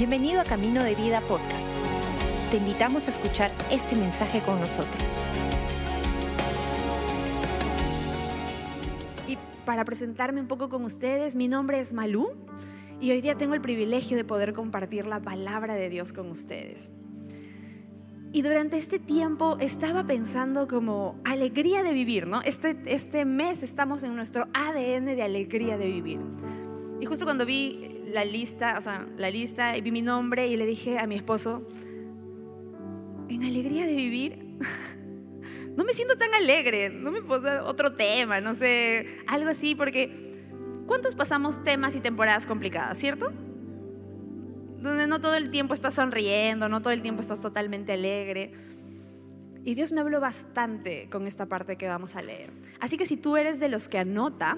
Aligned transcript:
Bienvenido 0.00 0.40
a 0.40 0.44
Camino 0.44 0.82
de 0.82 0.94
Vida 0.94 1.20
Podcast. 1.20 1.68
Te 2.50 2.56
invitamos 2.56 3.06
a 3.06 3.10
escuchar 3.10 3.50
este 3.70 3.94
mensaje 3.94 4.40
con 4.40 4.58
nosotros. 4.58 5.02
Y 9.28 9.36
para 9.66 9.84
presentarme 9.84 10.40
un 10.40 10.46
poco 10.46 10.70
con 10.70 10.84
ustedes, 10.84 11.36
mi 11.36 11.48
nombre 11.48 11.80
es 11.80 11.92
Malú 11.92 12.32
y 12.98 13.10
hoy 13.10 13.20
día 13.20 13.34
tengo 13.34 13.52
el 13.52 13.60
privilegio 13.60 14.16
de 14.16 14.24
poder 14.24 14.54
compartir 14.54 15.04
la 15.04 15.20
palabra 15.20 15.74
de 15.74 15.90
Dios 15.90 16.14
con 16.14 16.30
ustedes. 16.30 16.94
Y 18.32 18.40
durante 18.40 18.78
este 18.78 18.98
tiempo 19.00 19.58
estaba 19.60 20.06
pensando 20.06 20.66
como 20.66 21.20
alegría 21.26 21.82
de 21.82 21.92
vivir, 21.92 22.26
¿no? 22.26 22.40
Este, 22.40 22.80
este 22.86 23.26
mes 23.26 23.62
estamos 23.62 24.02
en 24.02 24.16
nuestro 24.16 24.48
ADN 24.54 25.04
de 25.04 25.22
alegría 25.22 25.76
de 25.76 25.88
vivir. 25.88 26.20
Y 27.02 27.04
justo 27.04 27.26
cuando 27.26 27.44
vi 27.44 27.89
la 28.12 28.24
lista, 28.24 28.76
o 28.78 28.80
sea, 28.80 29.06
la 29.16 29.30
lista 29.30 29.76
y 29.76 29.80
vi 29.80 29.90
mi 29.90 30.02
nombre 30.02 30.46
y 30.46 30.56
le 30.56 30.66
dije 30.66 30.98
a 30.98 31.06
mi 31.06 31.16
esposo, 31.16 31.66
en 33.28 33.44
alegría 33.44 33.86
de 33.86 33.94
vivir, 33.94 34.56
no 35.76 35.84
me 35.84 35.92
siento 35.92 36.16
tan 36.18 36.34
alegre, 36.34 36.90
no 36.90 37.10
me 37.10 37.22
puedo 37.22 37.66
otro 37.66 37.94
tema, 37.94 38.40
no 38.40 38.54
sé, 38.54 39.06
algo 39.26 39.50
así, 39.50 39.74
porque 39.74 40.36
¿cuántos 40.86 41.14
pasamos 41.14 41.62
temas 41.62 41.94
y 41.96 42.00
temporadas 42.00 42.46
complicadas, 42.46 42.98
cierto? 42.98 43.32
donde 44.80 45.06
no 45.06 45.20
todo 45.20 45.36
el 45.36 45.50
tiempo 45.50 45.74
estás 45.74 45.94
sonriendo, 45.94 46.68
no 46.68 46.80
todo 46.80 46.92
el 46.92 47.02
tiempo 47.02 47.20
estás 47.20 47.42
totalmente 47.42 47.92
alegre. 47.92 48.50
Y 49.62 49.74
Dios 49.74 49.92
me 49.92 50.00
habló 50.00 50.20
bastante 50.20 51.08
con 51.10 51.26
esta 51.26 51.46
parte 51.46 51.76
que 51.76 51.86
vamos 51.86 52.16
a 52.16 52.22
leer. 52.22 52.50
Así 52.80 52.96
que 52.96 53.04
si 53.04 53.18
tú 53.18 53.36
eres 53.36 53.60
de 53.60 53.68
los 53.68 53.88
que 53.88 53.98
anota, 53.98 54.56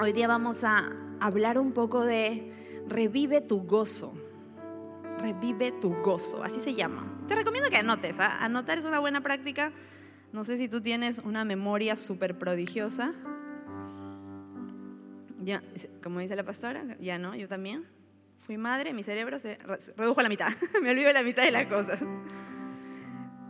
hoy 0.00 0.12
día 0.12 0.26
vamos 0.26 0.64
a 0.64 0.90
hablar 1.24 1.58
un 1.58 1.72
poco 1.72 2.04
de 2.04 2.52
revive 2.86 3.40
tu 3.40 3.62
gozo. 3.62 4.12
Revive 5.18 5.72
tu 5.72 5.94
gozo, 5.94 6.44
así 6.44 6.60
se 6.60 6.74
llama. 6.74 7.24
Te 7.26 7.34
recomiendo 7.34 7.70
que 7.70 7.78
anotes. 7.78 8.20
¿ah? 8.20 8.44
Anotar 8.44 8.76
es 8.76 8.84
una 8.84 8.98
buena 8.98 9.22
práctica. 9.22 9.72
No 10.32 10.44
sé 10.44 10.58
si 10.58 10.68
tú 10.68 10.82
tienes 10.82 11.18
una 11.20 11.46
memoria 11.46 11.96
súper 11.96 12.36
prodigiosa. 12.36 13.14
Ya, 15.38 15.62
como 16.02 16.20
dice 16.20 16.36
la 16.36 16.44
pastora, 16.44 16.84
ya 17.00 17.18
no, 17.18 17.34
yo 17.34 17.48
también. 17.48 17.86
Fui 18.40 18.58
madre, 18.58 18.92
mi 18.92 19.02
cerebro 19.02 19.38
se 19.38 19.58
redujo 19.96 20.20
a 20.20 20.22
la 20.24 20.28
mitad, 20.28 20.50
me 20.82 20.90
olvido 20.90 21.10
la 21.12 21.22
mitad 21.22 21.44
de 21.44 21.52
las 21.52 21.66
cosas. 21.66 22.00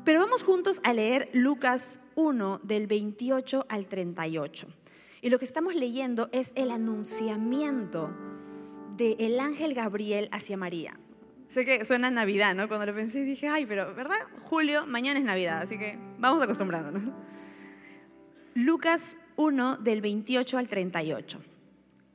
Pero 0.05 0.21
vamos 0.21 0.45
juntos 0.45 0.81
a 0.85 0.93
leer 0.93 1.29
Lucas 1.33 2.01
1 2.15 2.61
del 2.63 2.87
28 2.87 3.67
al 3.69 3.87
38. 3.87 4.69
Y 5.25 5.31
lo 5.31 5.39
que 5.39 5.47
estamos 5.47 5.75
leyendo 5.75 6.29
es 6.33 6.53
el 6.55 6.71
anunciamiento 6.71 8.15
del 8.95 9.41
ángel 9.41 9.73
Gabriel 9.73 10.29
hacia 10.33 10.59
María. 10.59 11.01
Sé 11.49 11.65
que 11.65 11.83
suena 11.87 12.11
Navidad, 12.11 12.55
¿no? 12.55 12.69
Cuando 12.69 12.85
lo 12.85 12.95
pensé 12.95 13.25
dije, 13.25 13.49
ay, 13.49 13.65
pero 13.65 13.95
¿verdad? 13.95 14.19
Julio, 14.43 14.85
mañana 14.87 15.19
es 15.19 15.25
Navidad, 15.25 15.63
así 15.63 15.79
que 15.79 15.99
vamos 16.19 16.43
acostumbrándonos. 16.43 17.05
Lucas 18.55 19.17
1 19.37 19.79
del 19.79 20.03
28 20.03 20.59
al 20.59 20.69
38. 20.69 21.41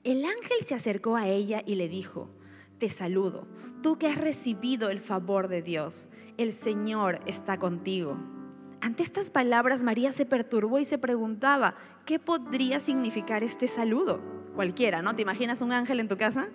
El 0.03 0.23
ángel 0.23 0.57
se 0.63 0.75
acercó 0.75 1.15
a 1.15 1.27
ella 1.27 1.63
y 1.65 1.73
le 1.75 1.89
dijo, 1.89 2.29
te 2.77 2.91
saludo, 2.91 3.47
tú 3.81 3.97
que 3.97 4.05
has 4.05 4.19
recibido 4.19 4.91
el 4.91 4.99
favor 4.99 5.47
de 5.47 5.63
Dios, 5.63 6.09
el 6.37 6.53
Señor 6.53 7.21
está 7.25 7.57
contigo. 7.57 8.38
Ante 8.81 9.03
estas 9.03 9.29
palabras 9.29 9.83
María 9.83 10.11
se 10.11 10.25
perturbó 10.25 10.79
y 10.79 10.85
se 10.85 10.97
preguntaba, 10.97 11.75
¿qué 12.05 12.17
podría 12.17 12.79
significar 12.79 13.43
este 13.43 13.67
saludo? 13.67 14.21
Cualquiera, 14.55 15.01
¿no? 15.01 15.15
¿Te 15.15 15.21
imaginas 15.21 15.61
un 15.61 15.73
ángel 15.73 15.99
en 15.99 16.07
tu 16.07 16.17
casa? 16.17 16.47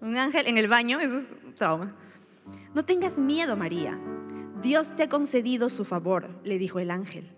¿Un 0.00 0.16
ángel 0.16 0.46
en 0.46 0.56
el 0.56 0.68
baño? 0.68 1.00
Eso 1.00 1.18
es 1.18 1.28
trauma. 1.56 1.94
No 2.74 2.84
tengas 2.84 3.18
miedo, 3.18 3.56
María. 3.56 3.98
Dios 4.62 4.94
te 4.94 5.02
ha 5.02 5.08
concedido 5.08 5.68
su 5.68 5.84
favor, 5.84 6.30
le 6.44 6.58
dijo 6.58 6.78
el 6.78 6.90
ángel. 6.90 7.30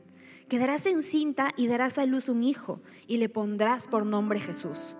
Quedarás 0.49 0.87
encinta 0.87 1.51
y 1.57 1.67
darás 1.67 1.99
a 1.99 2.07
luz 2.07 2.29
un 2.29 2.43
hijo 2.45 2.81
y 3.09 3.17
le 3.17 3.29
pondrás 3.29 3.89
por 3.89 4.07
nombre 4.07 4.39
Jesús. 4.39 4.97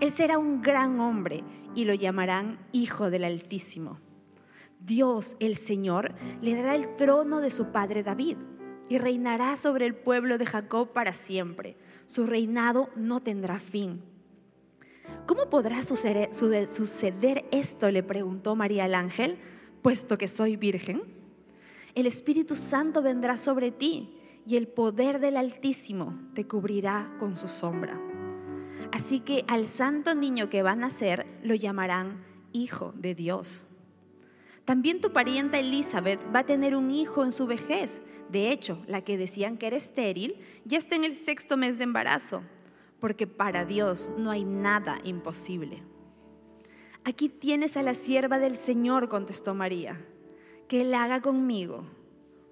Él 0.00 0.12
será 0.12 0.38
un 0.38 0.62
gran 0.62 0.98
hombre 1.00 1.44
y 1.74 1.84
lo 1.84 1.94
llamarán 1.94 2.58
Hijo 2.72 3.10
del 3.10 3.24
Altísimo. 3.24 4.00
Dios, 4.80 5.36
el 5.38 5.56
Señor, 5.56 6.14
le 6.40 6.56
dará 6.56 6.74
el 6.74 6.96
trono 6.96 7.40
de 7.40 7.50
su 7.50 7.70
padre 7.70 8.02
David 8.02 8.36
y 8.88 8.98
reinará 8.98 9.56
sobre 9.56 9.86
el 9.86 9.94
pueblo 9.94 10.38
de 10.38 10.46
Jacob 10.46 10.92
para 10.92 11.12
siempre. 11.12 11.76
Su 12.06 12.26
reinado 12.26 12.90
no 12.96 13.20
tendrá 13.20 13.58
fin. 13.58 14.02
¿Cómo 15.26 15.48
podrá 15.48 15.82
suceder, 15.84 16.30
esto? 17.50 17.90
le 17.90 18.02
preguntó 18.02 18.56
María 18.56 18.84
al 18.84 18.94
ángel, 18.94 19.38
puesto 19.82 20.18
que 20.18 20.28
soy 20.28 20.56
virgen. 20.56 21.02
El 21.94 22.06
Espíritu 22.06 22.54
Santo 22.54 23.02
vendrá 23.02 23.36
sobre 23.36 23.70
ti 23.70 24.18
y 24.46 24.56
el 24.56 24.66
poder 24.68 25.20
del 25.20 25.36
Altísimo 25.36 26.18
te 26.34 26.46
cubrirá 26.46 27.14
con 27.18 27.36
su 27.36 27.48
sombra. 27.48 28.00
Así 28.92 29.20
que 29.20 29.44
al 29.48 29.68
santo 29.68 30.14
niño 30.14 30.50
que 30.50 30.62
va 30.62 30.72
a 30.72 30.76
nacer 30.76 31.26
lo 31.42 31.54
llamarán 31.54 32.24
Hijo 32.52 32.92
de 32.96 33.14
Dios. 33.14 33.66
También 34.64 35.00
tu 35.00 35.12
parienta 35.12 35.58
Elizabeth 35.58 36.20
va 36.34 36.40
a 36.40 36.46
tener 36.46 36.76
un 36.76 36.90
hijo 36.90 37.24
en 37.24 37.32
su 37.32 37.46
vejez. 37.46 38.02
De 38.30 38.52
hecho, 38.52 38.82
la 38.86 39.02
que 39.02 39.18
decían 39.18 39.56
que 39.56 39.66
era 39.66 39.76
estéril 39.76 40.36
ya 40.64 40.78
está 40.78 40.94
en 40.94 41.04
el 41.04 41.16
sexto 41.16 41.56
mes 41.56 41.78
de 41.78 41.84
embarazo, 41.84 42.42
porque 43.00 43.26
para 43.26 43.64
Dios 43.64 44.10
no 44.18 44.30
hay 44.30 44.44
nada 44.44 44.98
imposible. 45.04 45.82
Aquí 47.04 47.28
tienes 47.28 47.76
a 47.76 47.82
la 47.82 47.94
sierva 47.94 48.38
del 48.38 48.56
Señor, 48.56 49.08
contestó 49.08 49.54
María, 49.54 50.00
que 50.68 50.82
Él 50.82 50.94
haga 50.94 51.20
conmigo 51.20 51.84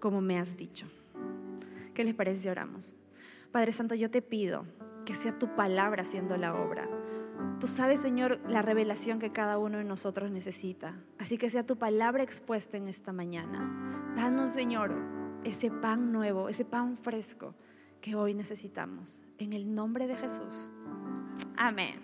como 0.01 0.21
me 0.21 0.39
has 0.39 0.57
dicho. 0.57 0.87
¿Qué 1.95 2.03
les 2.03 2.15
parece 2.15 2.43
si 2.43 2.49
oramos? 2.49 2.97
Padre 3.53 3.71
Santo, 3.71 3.95
yo 3.95 4.11
te 4.11 4.23
pido 4.23 4.65
que 5.05 5.15
sea 5.15 5.39
tu 5.39 5.55
palabra 5.55 6.03
haciendo 6.03 6.37
la 6.37 6.55
obra. 6.55 6.89
Tú 7.61 7.67
sabes, 7.67 8.01
Señor, 8.01 8.41
la 8.49 8.63
revelación 8.63 9.19
que 9.19 9.33
cada 9.33 9.59
uno 9.59 9.77
de 9.77 9.85
nosotros 9.85 10.31
necesita. 10.31 10.99
Así 11.19 11.37
que 11.37 11.51
sea 11.51 11.67
tu 11.67 11.77
palabra 11.77 12.23
expuesta 12.23 12.79
en 12.79 12.89
esta 12.89 13.13
mañana. 13.13 14.15
Danos, 14.17 14.55
Señor, 14.55 14.95
ese 15.45 15.71
pan 15.71 16.11
nuevo, 16.11 16.49
ese 16.49 16.65
pan 16.65 16.97
fresco 16.97 17.55
que 18.01 18.15
hoy 18.15 18.33
necesitamos. 18.33 19.21
En 19.37 19.53
el 19.53 19.75
nombre 19.75 20.07
de 20.07 20.17
Jesús. 20.17 20.71
Amén. 21.59 22.01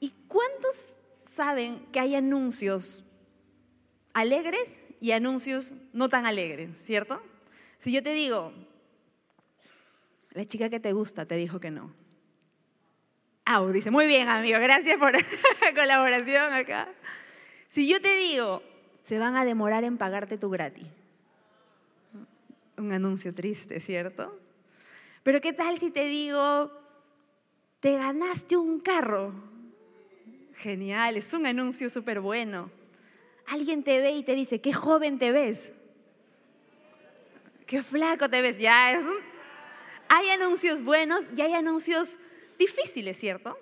¿Y 0.00 0.12
cuántos 0.28 1.00
saben 1.22 1.86
que 1.90 2.00
hay 2.00 2.14
anuncios 2.14 3.04
alegres 4.12 4.82
y 5.00 5.12
anuncios 5.12 5.72
no 5.94 6.10
tan 6.10 6.26
alegres, 6.26 6.78
cierto? 6.78 7.22
Si 7.78 7.90
yo 7.90 8.02
te 8.02 8.12
digo, 8.12 8.52
la 10.32 10.44
chica 10.44 10.68
que 10.68 10.78
te 10.78 10.92
gusta 10.92 11.24
te 11.24 11.36
dijo 11.36 11.58
que 11.58 11.70
no. 11.70 11.97
Au, 13.50 13.72
dice, 13.72 13.90
muy 13.90 14.06
bien, 14.06 14.28
amigo, 14.28 14.58
gracias 14.60 14.98
por 14.98 15.10
la 15.10 15.24
colaboración 15.74 16.52
acá. 16.52 16.86
Si 17.68 17.88
yo 17.88 17.98
te 17.98 18.14
digo, 18.14 18.62
se 19.00 19.18
van 19.18 19.36
a 19.36 19.46
demorar 19.46 19.84
en 19.84 19.96
pagarte 19.96 20.36
tu 20.36 20.50
gratis. 20.50 20.86
Un 22.76 22.92
anuncio 22.92 23.34
triste, 23.34 23.80
¿cierto? 23.80 24.38
Pero 25.22 25.40
¿qué 25.40 25.54
tal 25.54 25.78
si 25.78 25.90
te 25.90 26.04
digo, 26.04 26.70
te 27.80 27.96
ganaste 27.96 28.58
un 28.58 28.80
carro? 28.80 29.32
Genial, 30.52 31.16
es 31.16 31.32
un 31.32 31.46
anuncio 31.46 31.88
súper 31.88 32.20
bueno. 32.20 32.70
Alguien 33.46 33.82
te 33.82 33.98
ve 33.98 34.10
y 34.10 34.24
te 34.24 34.34
dice, 34.34 34.60
qué 34.60 34.74
joven 34.74 35.18
te 35.18 35.32
ves. 35.32 35.72
Qué 37.64 37.82
flaco 37.82 38.28
te 38.28 38.42
ves. 38.42 38.58
Ya, 38.58 38.92
es 38.92 39.02
un 39.02 39.38
hay 40.08 40.30
anuncios 40.30 40.82
buenos 40.82 41.28
y 41.36 41.42
hay 41.42 41.52
anuncios 41.52 42.18
difíciles, 42.58 43.16
¿cierto? 43.16 43.56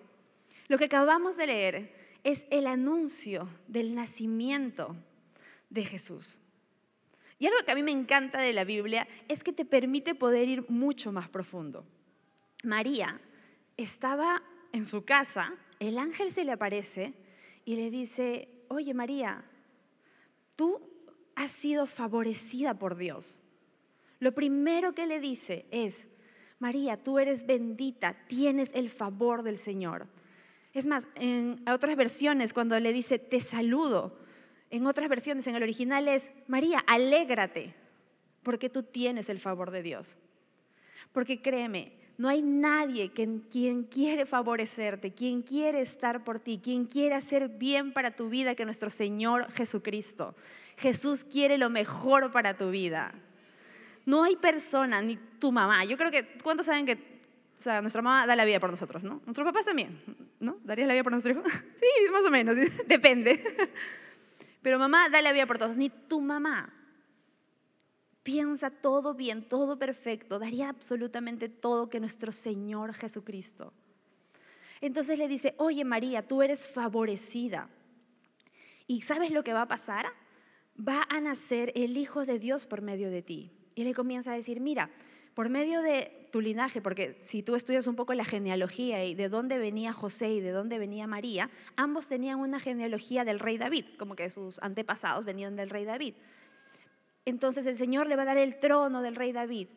Lo 0.68 0.78
que 0.78 0.86
acabamos 0.86 1.36
de 1.36 1.46
leer 1.46 2.18
es 2.24 2.46
el 2.50 2.66
anuncio 2.66 3.48
del 3.68 3.94
nacimiento 3.94 4.96
de 5.70 5.84
Jesús. 5.84 6.40
Y 7.38 7.46
algo 7.46 7.58
que 7.64 7.72
a 7.72 7.74
mí 7.74 7.82
me 7.82 7.92
encanta 7.92 8.40
de 8.40 8.52
la 8.52 8.64
Biblia 8.64 9.06
es 9.28 9.44
que 9.44 9.52
te 9.52 9.64
permite 9.64 10.14
poder 10.14 10.48
ir 10.48 10.64
mucho 10.68 11.12
más 11.12 11.28
profundo. 11.28 11.86
María 12.64 13.20
estaba 13.76 14.42
en 14.72 14.86
su 14.86 15.04
casa, 15.04 15.54
el 15.78 15.98
ángel 15.98 16.32
se 16.32 16.44
le 16.44 16.52
aparece 16.52 17.14
y 17.64 17.76
le 17.76 17.90
dice, 17.90 18.48
oye 18.68 18.94
María, 18.94 19.44
tú 20.56 20.80
has 21.34 21.52
sido 21.52 21.86
favorecida 21.86 22.78
por 22.78 22.96
Dios. 22.96 23.42
Lo 24.18 24.34
primero 24.34 24.94
que 24.94 25.06
le 25.06 25.20
dice 25.20 25.66
es, 25.70 26.08
María, 26.58 26.96
tú 26.96 27.18
eres 27.18 27.46
bendita, 27.46 28.16
tienes 28.28 28.72
el 28.74 28.88
favor 28.88 29.42
del 29.42 29.58
Señor. 29.58 30.06
Es 30.72 30.86
más, 30.86 31.08
en 31.14 31.62
otras 31.68 31.96
versiones, 31.96 32.52
cuando 32.52 32.78
le 32.80 32.92
dice, 32.92 33.18
te 33.18 33.40
saludo, 33.40 34.18
en 34.70 34.86
otras 34.86 35.08
versiones, 35.08 35.46
en 35.46 35.56
el 35.56 35.62
original 35.62 36.08
es, 36.08 36.32
María, 36.48 36.80
alégrate, 36.86 37.74
porque 38.42 38.68
tú 38.68 38.82
tienes 38.82 39.28
el 39.28 39.38
favor 39.38 39.70
de 39.70 39.82
Dios. 39.82 40.18
Porque 41.12 41.40
créeme, 41.40 41.92
No 42.18 42.28
hay 42.30 42.40
nadie 42.40 43.10
que, 43.10 43.42
quien 43.50 43.84
quiere 43.84 44.24
favorecerte, 44.24 45.12
quien 45.12 45.42
quiere 45.42 45.82
estar 45.82 46.24
por 46.24 46.40
ti, 46.40 46.58
quien 46.62 46.86
quiere 46.86 47.14
hacer 47.14 47.50
bien 47.50 47.92
para 47.92 48.16
tu 48.16 48.30
vida 48.30 48.54
que 48.54 48.64
nuestro 48.64 48.88
Señor 48.88 49.50
Jesucristo. 49.52 50.34
Jesús 50.78 51.24
quiere 51.24 51.58
lo 51.58 51.68
mejor 51.68 52.32
para 52.32 52.56
tu 52.56 52.70
vida. 52.70 53.14
No 54.06 54.24
hay 54.24 54.36
persona, 54.36 55.02
ni 55.02 55.16
tu 55.16 55.52
mamá. 55.52 55.84
Yo 55.84 55.98
creo 55.98 56.10
que, 56.10 56.38
¿cuántos 56.42 56.64
saben 56.66 56.86
que 56.86 57.16
o 57.56 57.58
sea, 57.58 57.80
nuestra 57.80 58.02
mamá 58.02 58.26
da 58.26 58.36
la 58.36 58.44
vida 58.44 58.60
por 58.60 58.70
nosotros, 58.70 59.02
¿no? 59.02 59.22
Nuestros 59.24 59.46
papás 59.46 59.64
también, 59.64 60.02
¿no? 60.40 60.58
¿Darías 60.62 60.86
la 60.86 60.94
vida 60.94 61.02
por 61.02 61.12
nuestro 61.12 61.32
hijo? 61.32 61.42
Sí, 61.74 61.86
más 62.12 62.24
o 62.24 62.30
menos, 62.30 62.56
depende. 62.86 63.42
Pero 64.60 64.78
mamá 64.78 65.08
da 65.08 65.22
la 65.22 65.32
vida 65.32 65.46
por 65.46 65.58
todos, 65.58 65.76
ni 65.76 65.90
tu 65.90 66.20
mamá 66.20 66.72
piensa 68.22 68.70
todo 68.70 69.14
bien, 69.14 69.46
todo 69.46 69.78
perfecto, 69.78 70.40
daría 70.40 70.68
absolutamente 70.68 71.48
todo 71.48 71.88
que 71.88 72.00
nuestro 72.00 72.32
Señor 72.32 72.92
Jesucristo. 72.92 73.72
Entonces 74.80 75.16
le 75.16 75.28
dice, 75.28 75.54
oye 75.58 75.84
María, 75.84 76.26
tú 76.26 76.42
eres 76.42 76.66
favorecida. 76.66 77.70
¿Y 78.88 79.02
sabes 79.02 79.30
lo 79.30 79.44
que 79.44 79.54
va 79.54 79.62
a 79.62 79.68
pasar? 79.68 80.06
Va 80.76 81.06
a 81.08 81.20
nacer 81.20 81.72
el 81.76 81.96
Hijo 81.96 82.26
de 82.26 82.40
Dios 82.40 82.66
por 82.66 82.82
medio 82.82 83.10
de 83.10 83.22
ti. 83.22 83.52
Y 83.76 83.84
le 83.84 83.94
comienza 83.94 84.32
a 84.32 84.34
decir, 84.34 84.60
mira, 84.60 84.90
por 85.34 85.48
medio 85.48 85.80
de 85.82 86.28
tu 86.32 86.40
linaje, 86.40 86.82
porque 86.82 87.16
si 87.20 87.44
tú 87.44 87.54
estudias 87.54 87.86
un 87.86 87.94
poco 87.94 88.12
la 88.14 88.24
genealogía 88.24 89.04
y 89.04 89.14
de 89.14 89.28
dónde 89.28 89.58
venía 89.58 89.92
José 89.92 90.30
y 90.30 90.40
de 90.40 90.50
dónde 90.50 90.80
venía 90.80 91.06
María, 91.06 91.48
ambos 91.76 92.08
tenían 92.08 92.40
una 92.40 92.58
genealogía 92.58 93.24
del 93.24 93.38
rey 93.38 93.56
David, 93.56 93.84
como 93.96 94.16
que 94.16 94.28
sus 94.30 94.58
antepasados 94.58 95.24
venían 95.24 95.54
del 95.54 95.70
rey 95.70 95.84
David 95.84 96.14
entonces 97.26 97.66
el 97.66 97.74
Señor 97.74 98.06
le 98.06 98.16
va 98.16 98.22
a 98.22 98.26
dar 98.26 98.38
el 98.38 98.58
trono 98.58 99.02
del 99.02 99.16
rey 99.16 99.32
David. 99.32 99.68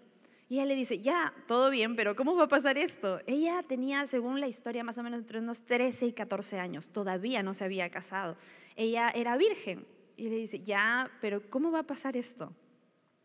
Y 0.48 0.56
ella 0.56 0.66
le 0.66 0.76
dice, 0.76 1.00
ya, 1.00 1.34
todo 1.48 1.70
bien, 1.70 1.96
pero 1.96 2.16
¿cómo 2.16 2.36
va 2.36 2.44
a 2.44 2.48
pasar 2.48 2.78
esto? 2.78 3.20
Ella 3.28 3.64
tenía, 3.68 4.08
según 4.08 4.40
la 4.40 4.48
historia, 4.48 4.84
más 4.84 4.98
o 4.98 5.04
menos 5.04 5.22
entre 5.22 5.40
unos 5.40 5.64
13 5.64 6.08
y 6.08 6.14
14 6.14 6.60
años, 6.60 6.90
todavía 6.90 7.44
no 7.44 7.54
se 7.54 7.66
había 7.66 7.90
casado. 7.90 8.38
Ella 8.76 9.10
era 9.10 9.36
virgen. 9.36 9.86
Y 10.16 10.30
le 10.30 10.36
dice, 10.36 10.60
ya, 10.62 11.12
pero 11.22 11.50
¿cómo 11.50 11.72
va 11.72 11.80
a 11.80 11.84
pasar 11.84 12.18
esto? 12.18 12.54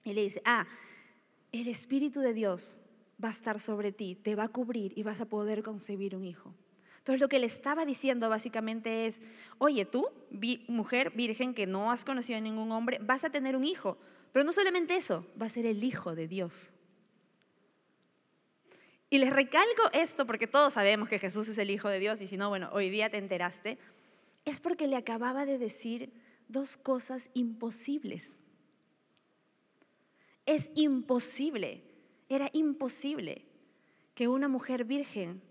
Y 0.05 0.13
le 0.13 0.23
dice, 0.23 0.43
ah, 0.45 0.67
el 1.53 1.69
Espíritu 1.69 2.21
de 2.21 2.35
Dios 2.35 2.81
va 3.23 3.29
a 3.29 3.33
estar 3.33 3.59
sobre 3.59 3.93
ti, 3.93 4.15
te 4.15 4.37
va 4.37 4.45
a 4.45 4.49
cubrir 4.49 4.93
y 4.97 5.03
vas 5.03 5.21
a 5.21 5.27
poder 5.27 5.63
concebir 5.63 6.15
un 6.15 6.25
hijo. 6.25 6.55
Entonces 6.99 7.21
lo 7.21 7.29
que 7.29 7.39
le 7.39 7.47
estaba 7.47 7.85
diciendo 7.85 8.31
básicamente 8.31 9.07
es, 9.07 9.21
oye, 9.59 9.85
tú, 9.85 10.09
mujer 10.69 11.11
virgen 11.11 11.53
que 11.53 11.67
no 11.67 11.93
has 11.93 12.05
conocido 12.05 12.39
a 12.39 12.41
ningún 12.41 12.73
hombre, 12.73 12.99
vas 13.03 13.25
a 13.25 13.31
tener 13.31 13.57
un 13.57 13.65
hijo, 13.65 13.99
pero 14.33 14.45
no 14.45 14.53
solamente 14.53 14.97
eso, 14.97 15.27
va 15.41 15.47
a 15.47 15.51
ser 15.51 15.67
el 15.67 15.85
Hijo 15.85 16.15
de 16.15 16.29
Dios. 16.29 16.75
Y 19.11 19.19
les 19.19 19.31
recalco 19.31 19.83
esto 19.93 20.27
porque 20.27 20.47
todos 20.47 20.75
sabemos 20.75 21.09
que 21.09 21.19
Jesús 21.19 21.47
es 21.49 21.59
el 21.59 21.71
Hijo 21.71 21.89
de 21.89 22.01
Dios 22.01 22.21
y 22.21 22.27
si 22.27 22.37
no, 22.37 22.49
bueno, 22.49 22.71
hoy 22.73 22.91
día 22.91 23.11
te 23.11 23.19
enteraste, 23.19 23.79
es 24.45 24.61
porque 24.61 24.89
le 24.89 24.97
acababa 24.97 25.45
de 25.45 25.59
decir 25.59 26.11
dos 26.49 26.77
cosas 26.77 27.31
imposibles. 27.35 28.41
Es 30.47 30.71
imposible, 30.75 31.83
era 32.29 32.51
imposible 32.53 33.45
que 34.15 34.29
una 34.29 34.49
mujer 34.49 34.85
virgen 34.85 35.43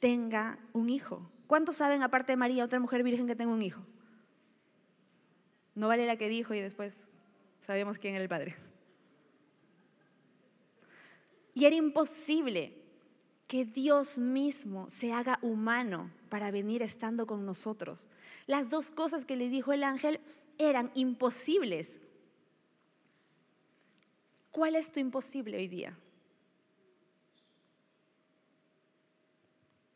tenga 0.00 0.58
un 0.72 0.88
hijo. 0.88 1.30
¿Cuántos 1.46 1.76
saben, 1.76 2.02
aparte 2.02 2.32
de 2.32 2.36
María, 2.36 2.64
otra 2.64 2.80
mujer 2.80 3.02
virgen 3.02 3.26
que 3.26 3.36
tenga 3.36 3.52
un 3.52 3.62
hijo? 3.62 3.82
No 5.74 5.88
vale 5.88 6.06
la 6.06 6.16
que 6.16 6.28
dijo 6.28 6.54
y 6.54 6.60
después 6.60 7.08
Sabemos 7.66 7.98
quién 7.98 8.14
era 8.14 8.22
el 8.22 8.28
Padre. 8.28 8.54
Y 11.52 11.64
era 11.64 11.74
imposible 11.74 12.74
que 13.48 13.64
Dios 13.64 14.18
mismo 14.18 14.88
se 14.88 15.12
haga 15.12 15.40
humano 15.42 16.12
para 16.28 16.52
venir 16.52 16.82
estando 16.82 17.26
con 17.26 17.44
nosotros. 17.44 18.06
Las 18.46 18.70
dos 18.70 18.92
cosas 18.92 19.24
que 19.24 19.34
le 19.34 19.48
dijo 19.48 19.72
el 19.72 19.82
ángel 19.82 20.20
eran 20.58 20.92
imposibles. 20.94 22.00
¿Cuál 24.56 24.74
es 24.74 24.90
tu 24.90 25.00
imposible 25.00 25.58
hoy 25.58 25.68
día? 25.68 25.94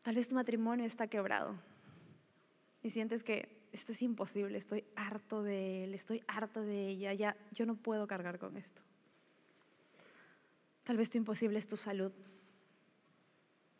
Tal 0.03 0.13
vez 0.13 0.27
tu 0.27 0.35
matrimonio 0.35 0.85
está 0.85 1.07
quebrado 1.07 1.55
y 2.83 2.91
sientes 2.91 3.23
que 3.23 3.49
esto 3.71 3.91
es 3.91 4.03
imposible, 4.03 4.59
estoy 4.59 4.85
harto 4.95 5.41
de 5.41 5.85
él, 5.85 5.95
estoy 5.95 6.23
harta 6.27 6.61
de 6.61 6.89
ella, 6.89 7.11
ya 7.15 7.35
yo 7.51 7.65
no 7.65 7.75
puedo 7.75 8.05
cargar 8.05 8.37
con 8.37 8.55
esto. 8.55 8.83
Tal 10.83 10.95
vez 10.95 11.09
tu 11.09 11.17
imposible 11.17 11.57
es 11.57 11.65
tu 11.65 11.75
salud. 11.75 12.11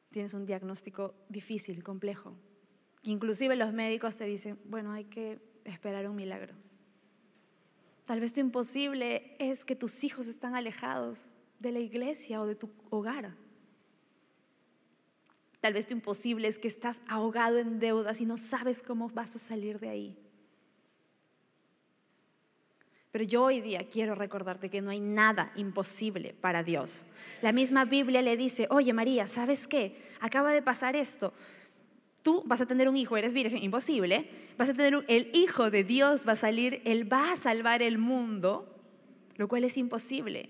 Tienes 0.10 0.34
un 0.34 0.48
diagnóstico 0.48 1.14
difícil, 1.30 1.84
complejo. 1.84 2.36
Inclusive 3.04 3.56
los 3.56 3.72
médicos 3.72 4.18
te 4.18 4.26
dicen, 4.26 4.60
bueno, 4.66 4.94
hay 4.94 5.06
que 5.06 5.40
esperar 5.64 6.10
un 6.10 6.16
milagro. 6.16 6.56
Tal 8.12 8.20
vez 8.20 8.34
tu 8.34 8.42
imposible 8.42 9.38
es 9.40 9.64
que 9.64 9.74
tus 9.74 10.04
hijos 10.04 10.28
están 10.28 10.54
alejados 10.54 11.30
de 11.60 11.72
la 11.72 11.80
iglesia 11.80 12.42
o 12.42 12.46
de 12.46 12.56
tu 12.56 12.70
hogar. 12.90 13.38
Tal 15.62 15.72
vez 15.72 15.88
tu 15.88 15.94
imposible 15.94 16.50
es 16.50 16.60
que 16.60 16.68
estás 16.68 17.02
ahogado 17.08 17.58
en 17.58 17.80
deudas 17.80 18.20
y 18.20 18.26
no 18.26 18.38
sabes 18.38 18.84
cómo 18.84 19.08
vas 19.08 19.38
a 19.38 19.40
salir 19.40 19.80
de 19.80 19.88
ahí. 19.88 20.18
Pero 23.12 23.24
yo 23.24 23.46
hoy 23.46 23.62
día 23.62 23.88
quiero 23.88 24.14
recordarte 24.14 24.70
que 24.70 24.82
no 24.82 24.92
hay 24.92 25.00
nada 25.00 25.54
imposible 25.56 26.34
para 26.34 26.64
Dios. 26.64 27.08
La 27.42 27.54
misma 27.54 27.86
Biblia 27.86 28.22
le 28.22 28.36
dice, 28.36 28.68
oye 28.72 28.92
María, 28.92 29.26
¿sabes 29.26 29.68
qué? 29.68 29.96
Acaba 30.20 30.52
de 30.52 30.62
pasar 30.62 30.98
esto. 30.98 31.34
Tú 32.24 32.44
vas 32.46 32.62
a 32.62 32.66
tener 32.66 32.88
un 32.88 32.98
hijo, 32.98 33.18
eres 33.18 33.34
virgen, 33.34 33.64
imposible. 33.64 34.30
Vas 34.58 34.70
a 34.70 34.74
tener 34.74 34.96
un, 34.96 35.04
el 35.08 35.32
hijo 35.34 35.72
de 35.72 35.84
Dios 35.84 36.28
va 36.28 36.34
a 36.34 36.36
salir, 36.36 36.82
él 36.86 37.12
va 37.12 37.32
a 37.34 37.38
salvar 37.38 37.82
el 37.82 37.98
mundo, 37.98 38.76
lo 39.38 39.48
cual 39.48 39.64
es 39.64 39.78
imposible, 39.78 40.50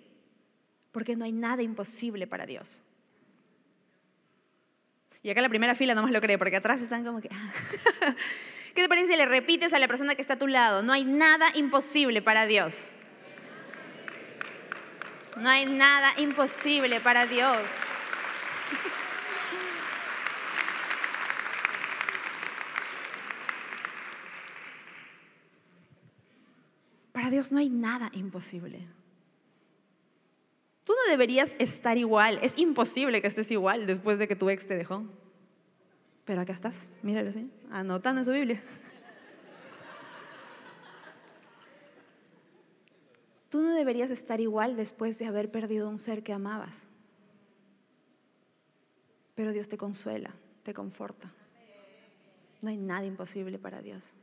porque 0.92 1.16
no 1.16 1.24
hay 1.24 1.32
nada 1.32 1.62
imposible 1.62 2.28
para 2.28 2.46
Dios. 2.46 2.84
Y 5.24 5.30
acá 5.30 5.42
la 5.42 5.50
primera 5.50 5.76
fila 5.76 5.94
nomás 5.94 6.12
lo 6.12 6.20
cree, 6.20 6.38
porque 6.38 6.58
atrás 6.58 6.82
están 6.82 7.06
como 7.06 7.22
que... 7.22 7.30
¿Qué 8.76 8.82
te 8.84 8.90
parece 8.90 9.08
si 9.08 9.18
le 9.18 9.26
repites 9.26 9.74
a 9.74 9.80
la 9.80 9.88
persona 9.88 10.16
que 10.16 10.22
está 10.22 10.36
a 10.36 10.40
tu 10.40 10.48
lado? 10.48 10.82
No 10.82 10.94
hay 10.94 11.04
nada 11.04 11.48
imposible 11.56 12.22
para 12.22 12.46
Dios. 12.46 12.88
No 15.38 15.50
hay 15.50 15.66
nada 15.66 16.14
imposible 16.18 17.02
para 17.02 17.26
Dios. 17.26 17.60
Dios 27.32 27.52
no 27.52 27.60
hay 27.60 27.70
nada 27.70 28.12
imposible. 28.14 28.88
Tú 30.86 30.94
no 30.94 31.12
deberías 31.12 31.56
estar 31.60 31.98
igual. 31.98 32.40
Es 32.42 32.58
imposible 32.58 33.22
que 33.22 33.28
estés 33.28 33.50
igual 33.52 33.86
después 33.86 34.20
de 34.20 34.28
que 34.28 34.36
tu 34.36 34.50
ex 34.50 34.68
te 34.68 34.76
dejó. 34.76 35.04
Pero 36.26 36.42
acá 36.42 36.54
estás, 36.54 36.90
míralo 37.02 37.30
así, 37.30 37.50
anotando 37.72 38.22
en 38.22 38.26
su 38.26 38.32
Biblia. 38.32 38.62
Tú 43.50 43.62
no 43.62 43.74
deberías 43.76 44.12
estar 44.12 44.40
igual 44.40 44.78
después 44.78 45.20
de 45.20 45.26
haber 45.26 45.52
perdido 45.52 45.90
un 45.90 45.98
ser 45.98 46.24
que 46.24 46.32
amabas. 46.32 46.88
Pero 49.36 49.52
Dios 49.52 49.68
te 49.68 49.78
consuela, 49.78 50.34
te 50.64 50.74
conforta. 50.74 51.30
No 52.62 52.70
hay 52.70 52.78
nada 52.78 53.06
imposible 53.06 53.58
para 53.58 53.82
Dios. 53.82 54.14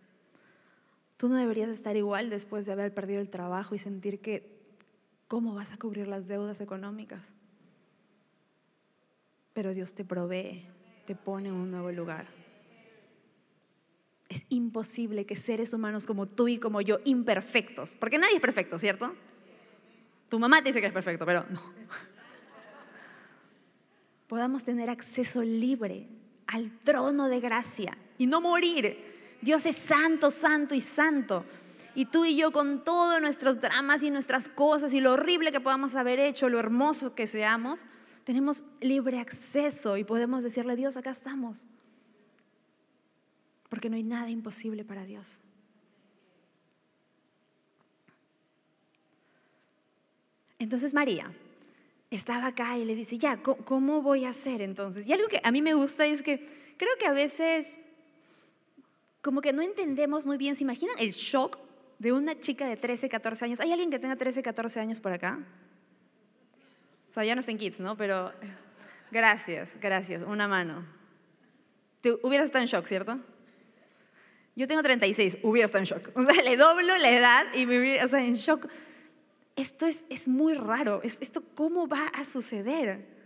Tú 1.18 1.28
no 1.28 1.34
deberías 1.34 1.68
estar 1.68 1.96
igual 1.96 2.30
después 2.30 2.64
de 2.64 2.72
haber 2.72 2.94
perdido 2.94 3.20
el 3.20 3.28
trabajo 3.28 3.74
y 3.74 3.78
sentir 3.78 4.20
que 4.20 4.58
¿Cómo 5.28 5.54
vas 5.54 5.74
a 5.74 5.76
cubrir 5.76 6.08
las 6.08 6.26
deudas 6.26 6.62
económicas? 6.62 7.34
Pero 9.52 9.74
Dios 9.74 9.94
te 9.94 10.04
provee, 10.04 10.66
te 11.04 11.14
pone 11.14 11.50
en 11.50 11.54
un 11.54 11.70
nuevo 11.70 11.92
lugar. 11.92 12.26
Es 14.30 14.46
imposible 14.48 15.26
que 15.26 15.36
seres 15.36 15.74
humanos 15.74 16.06
como 16.06 16.26
tú 16.26 16.48
y 16.48 16.58
como 16.58 16.80
yo, 16.80 17.00
imperfectos, 17.04 17.94
porque 17.94 18.18
nadie 18.18 18.36
es 18.36 18.40
perfecto, 18.40 18.78
¿cierto? 18.78 19.14
Tu 20.30 20.38
mamá 20.38 20.62
te 20.62 20.70
dice 20.70 20.80
que 20.80 20.86
es 20.86 20.92
perfecto, 20.92 21.26
pero 21.26 21.44
no. 21.50 21.60
Podamos 24.28 24.64
tener 24.64 24.88
acceso 24.88 25.42
libre 25.42 26.08
al 26.46 26.70
trono 26.78 27.28
de 27.28 27.40
gracia 27.40 27.96
y 28.16 28.26
no 28.26 28.40
morir. 28.40 29.07
Dios 29.40 29.66
es 29.66 29.76
santo, 29.76 30.30
santo 30.30 30.74
y 30.74 30.80
santo. 30.80 31.44
Y 31.94 32.06
tú 32.06 32.24
y 32.24 32.36
yo 32.36 32.52
con 32.52 32.84
todos 32.84 33.20
nuestros 33.20 33.60
dramas 33.60 34.02
y 34.02 34.10
nuestras 34.10 34.48
cosas 34.48 34.94
y 34.94 35.00
lo 35.00 35.12
horrible 35.12 35.52
que 35.52 35.60
podamos 35.60 35.96
haber 35.96 36.20
hecho, 36.20 36.48
lo 36.48 36.58
hermoso 36.58 37.14
que 37.14 37.26
seamos, 37.26 37.86
tenemos 38.24 38.64
libre 38.80 39.18
acceso 39.18 39.96
y 39.96 40.04
podemos 40.04 40.42
decirle, 40.44 40.76
Dios, 40.76 40.96
acá 40.96 41.10
estamos. 41.10 41.66
Porque 43.68 43.90
no 43.90 43.96
hay 43.96 44.02
nada 44.02 44.30
imposible 44.30 44.84
para 44.84 45.04
Dios. 45.04 45.40
Entonces 50.58 50.94
María 50.94 51.32
estaba 52.10 52.48
acá 52.48 52.76
y 52.78 52.84
le 52.84 52.94
dice, 52.94 53.18
ya, 53.18 53.42
¿cómo 53.42 54.02
voy 54.02 54.24
a 54.24 54.30
hacer 54.30 54.60
entonces? 54.60 55.06
Y 55.06 55.12
algo 55.12 55.28
que 55.28 55.40
a 55.42 55.50
mí 55.50 55.62
me 55.62 55.74
gusta 55.74 56.06
es 56.06 56.22
que 56.22 56.74
creo 56.76 56.92
que 56.98 57.06
a 57.06 57.12
veces 57.12 57.80
como 59.22 59.40
que 59.40 59.52
no 59.52 59.62
entendemos 59.62 60.26
muy 60.26 60.36
bien, 60.36 60.56
¿se 60.56 60.64
imaginan 60.64 60.96
el 60.98 61.10
shock 61.10 61.58
de 61.98 62.12
una 62.12 62.38
chica 62.38 62.68
de 62.68 62.76
13, 62.76 63.08
14 63.08 63.44
años? 63.44 63.60
¿Hay 63.60 63.72
alguien 63.72 63.90
que 63.90 63.98
tenga 63.98 64.16
13, 64.16 64.42
14 64.42 64.80
años 64.80 65.00
por 65.00 65.12
acá? 65.12 65.38
O 67.10 67.12
sea, 67.12 67.24
ya 67.24 67.34
no 67.34 67.40
estén 67.40 67.58
kids, 67.58 67.80
¿no? 67.80 67.96
Pero 67.96 68.32
gracias, 69.10 69.78
gracias, 69.80 70.22
una 70.22 70.46
mano. 70.46 70.86
Te 72.00 72.12
hubieras 72.22 72.46
estado 72.46 72.62
en 72.62 72.68
shock, 72.68 72.86
¿cierto? 72.86 73.18
Yo 74.54 74.66
tengo 74.66 74.82
36, 74.82 75.38
hubiera 75.42 75.66
estado 75.66 75.82
en 75.82 75.86
shock. 75.86 76.10
O 76.16 76.22
sea, 76.24 76.42
le 76.42 76.56
doblo 76.56 76.96
la 76.98 77.10
edad 77.10 77.46
y 77.54 77.66
me 77.66 77.78
hubiera, 77.78 78.04
o 78.04 78.08
sea, 78.08 78.24
en 78.24 78.34
shock 78.34 78.68
esto 79.56 79.86
es, 79.86 80.06
es 80.08 80.28
muy 80.28 80.54
raro, 80.54 81.00
esto 81.02 81.42
cómo 81.54 81.88
va 81.88 82.06
a 82.08 82.24
suceder. 82.24 83.17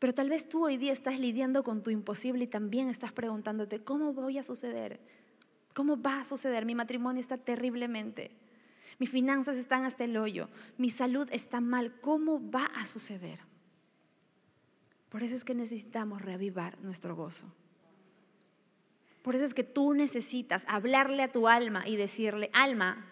Pero 0.00 0.14
tal 0.14 0.30
vez 0.30 0.48
tú 0.48 0.64
hoy 0.64 0.78
día 0.78 0.92
estás 0.92 1.20
lidiando 1.20 1.62
con 1.62 1.82
tu 1.82 1.90
imposible 1.90 2.44
y 2.44 2.48
también 2.48 2.88
estás 2.88 3.12
preguntándote, 3.12 3.84
¿cómo 3.84 4.14
voy 4.14 4.38
a 4.38 4.42
suceder? 4.42 4.98
¿Cómo 5.74 6.00
va 6.00 6.20
a 6.20 6.24
suceder? 6.24 6.64
Mi 6.64 6.74
matrimonio 6.74 7.20
está 7.20 7.36
terriblemente. 7.36 8.30
Mis 8.98 9.10
finanzas 9.10 9.58
están 9.58 9.84
hasta 9.84 10.04
el 10.04 10.16
hoyo. 10.16 10.48
Mi 10.78 10.90
salud 10.90 11.28
está 11.30 11.60
mal. 11.60 12.00
¿Cómo 12.00 12.50
va 12.50 12.64
a 12.76 12.86
suceder? 12.86 13.40
Por 15.10 15.22
eso 15.22 15.36
es 15.36 15.44
que 15.44 15.54
necesitamos 15.54 16.22
reavivar 16.22 16.80
nuestro 16.80 17.14
gozo. 17.14 17.46
Por 19.20 19.34
eso 19.34 19.44
es 19.44 19.52
que 19.52 19.64
tú 19.64 19.92
necesitas 19.92 20.64
hablarle 20.66 21.22
a 21.22 21.30
tu 21.30 21.46
alma 21.46 21.86
y 21.86 21.96
decirle, 21.96 22.48
alma, 22.54 23.06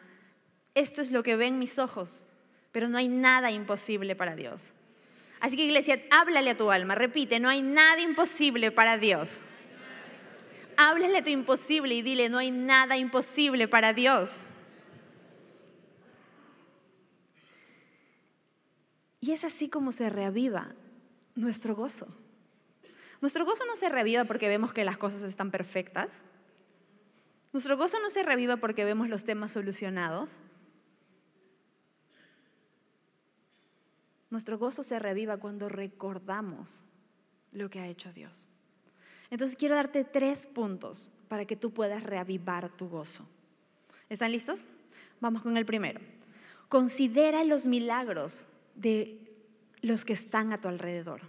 esto 0.74 1.02
es 1.02 1.12
lo 1.12 1.22
que 1.22 1.36
ven 1.36 1.58
mis 1.58 1.78
ojos, 1.78 2.26
pero 2.72 2.88
no 2.88 2.96
hay 2.96 3.08
nada 3.08 3.50
imposible 3.50 4.16
para 4.16 4.34
Dios. 4.34 4.74
Así 5.40 5.56
que 5.56 5.64
iglesia, 5.64 6.00
háblale 6.10 6.50
a 6.50 6.56
tu 6.56 6.70
alma, 6.70 6.94
repite, 6.94 7.38
no 7.40 7.48
hay 7.48 7.62
nada 7.62 8.00
imposible 8.00 8.72
para 8.72 8.98
Dios. 8.98 9.42
Háblale 10.76 11.18
a 11.18 11.22
tu 11.22 11.30
imposible 11.30 11.94
y 11.94 12.02
dile, 12.02 12.28
no 12.28 12.38
hay 12.38 12.50
nada 12.50 12.96
imposible 12.96 13.68
para 13.68 13.92
Dios. 13.92 14.50
Y 19.20 19.32
es 19.32 19.44
así 19.44 19.68
como 19.68 19.92
se 19.92 20.08
reaviva 20.10 20.74
nuestro 21.34 21.74
gozo. 21.74 22.06
Nuestro 23.20 23.44
gozo 23.44 23.64
no 23.66 23.76
se 23.76 23.88
reaviva 23.88 24.24
porque 24.24 24.48
vemos 24.48 24.72
que 24.72 24.84
las 24.84 24.96
cosas 24.96 25.22
están 25.24 25.50
perfectas. 25.50 26.22
Nuestro 27.52 27.76
gozo 27.76 27.98
no 28.00 28.10
se 28.10 28.22
reaviva 28.22 28.58
porque 28.58 28.84
vemos 28.84 29.08
los 29.08 29.24
temas 29.24 29.52
solucionados. 29.52 30.40
Nuestro 34.30 34.58
gozo 34.58 34.82
se 34.82 34.98
reviva 34.98 35.38
cuando 35.38 35.68
recordamos 35.68 36.84
lo 37.52 37.70
que 37.70 37.80
ha 37.80 37.86
hecho 37.86 38.12
Dios. 38.12 38.46
Entonces 39.30 39.56
quiero 39.56 39.74
darte 39.74 40.04
tres 40.04 40.46
puntos 40.46 41.12
para 41.28 41.44
que 41.44 41.56
tú 41.56 41.72
puedas 41.72 42.02
reavivar 42.02 42.68
tu 42.76 42.88
gozo. 42.88 43.26
¿Están 44.08 44.32
listos? 44.32 44.66
Vamos 45.20 45.42
con 45.42 45.56
el 45.56 45.66
primero. 45.66 46.00
Considera 46.68 47.44
los 47.44 47.66
milagros 47.66 48.48
de 48.74 49.18
los 49.80 50.04
que 50.04 50.12
están 50.12 50.52
a 50.52 50.58
tu 50.58 50.68
alrededor. 50.68 51.22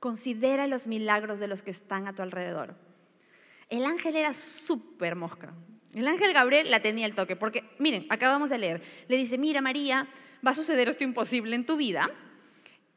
Considera 0.00 0.66
los 0.66 0.86
milagros 0.86 1.40
de 1.40 1.48
los 1.48 1.62
que 1.62 1.70
están 1.70 2.06
a 2.06 2.14
tu 2.14 2.22
alrededor. 2.22 2.74
El 3.68 3.84
ángel 3.84 4.16
era 4.16 4.34
súper 4.34 5.16
mosca. 5.16 5.52
El 5.92 6.06
ángel 6.06 6.32
Gabriel 6.32 6.70
la 6.70 6.80
tenía 6.80 7.06
el 7.06 7.14
toque, 7.14 7.34
porque 7.36 7.64
miren, 7.78 8.06
acabamos 8.10 8.50
de 8.50 8.58
leer, 8.58 8.82
le 9.08 9.16
dice, 9.16 9.38
mira 9.38 9.60
María, 9.60 10.08
va 10.46 10.52
a 10.52 10.54
suceder 10.54 10.88
esto 10.88 11.04
imposible 11.04 11.54
en 11.54 11.66
tu 11.66 11.76
vida. 11.76 12.10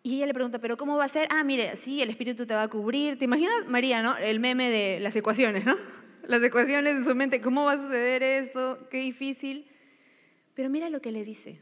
Y 0.04 0.16
ella 0.16 0.28
le 0.28 0.34
pregunta, 0.34 0.60
¿pero 0.60 0.78
cómo 0.78 0.98
va 0.98 1.06
a 1.06 1.10
ser? 1.10 1.28
Ah, 1.32 1.44
mire, 1.44 1.76
sí, 1.76 2.02
el 2.02 2.10
Espíritu 2.10 2.46
te 2.46 2.56
va 2.56 2.64
a 2.64 2.68
cubrir. 2.68 3.18
¿Te 3.18 3.26
imaginas, 3.26 3.68
María, 3.68 4.02
no? 4.02 4.18
El 4.18 4.40
meme 4.40 4.70
de 4.70 5.00
las 5.00 5.16
ecuaciones, 5.16 5.66
¿no? 5.66 5.76
Las 6.28 6.42
ecuaciones 6.44 6.96
en 6.96 7.04
su 7.04 7.16
mente, 7.16 7.42
¿cómo 7.42 7.66
va 7.66 7.74
a 7.74 7.78
suceder 7.78 8.22
esto? 8.24 8.88
Qué 8.90 9.00
difícil. 9.00 9.68
Pero 10.54 10.70
mira 10.70 10.90
lo 10.90 11.02
que 11.02 11.12
le 11.12 11.24
dice. 11.24 11.60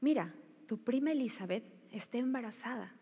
Mira, 0.00 0.34
tu 0.66 0.82
prima 0.82 1.12
Elizabeth 1.12 1.64
está 1.92 2.18
embarazada. 2.18 2.94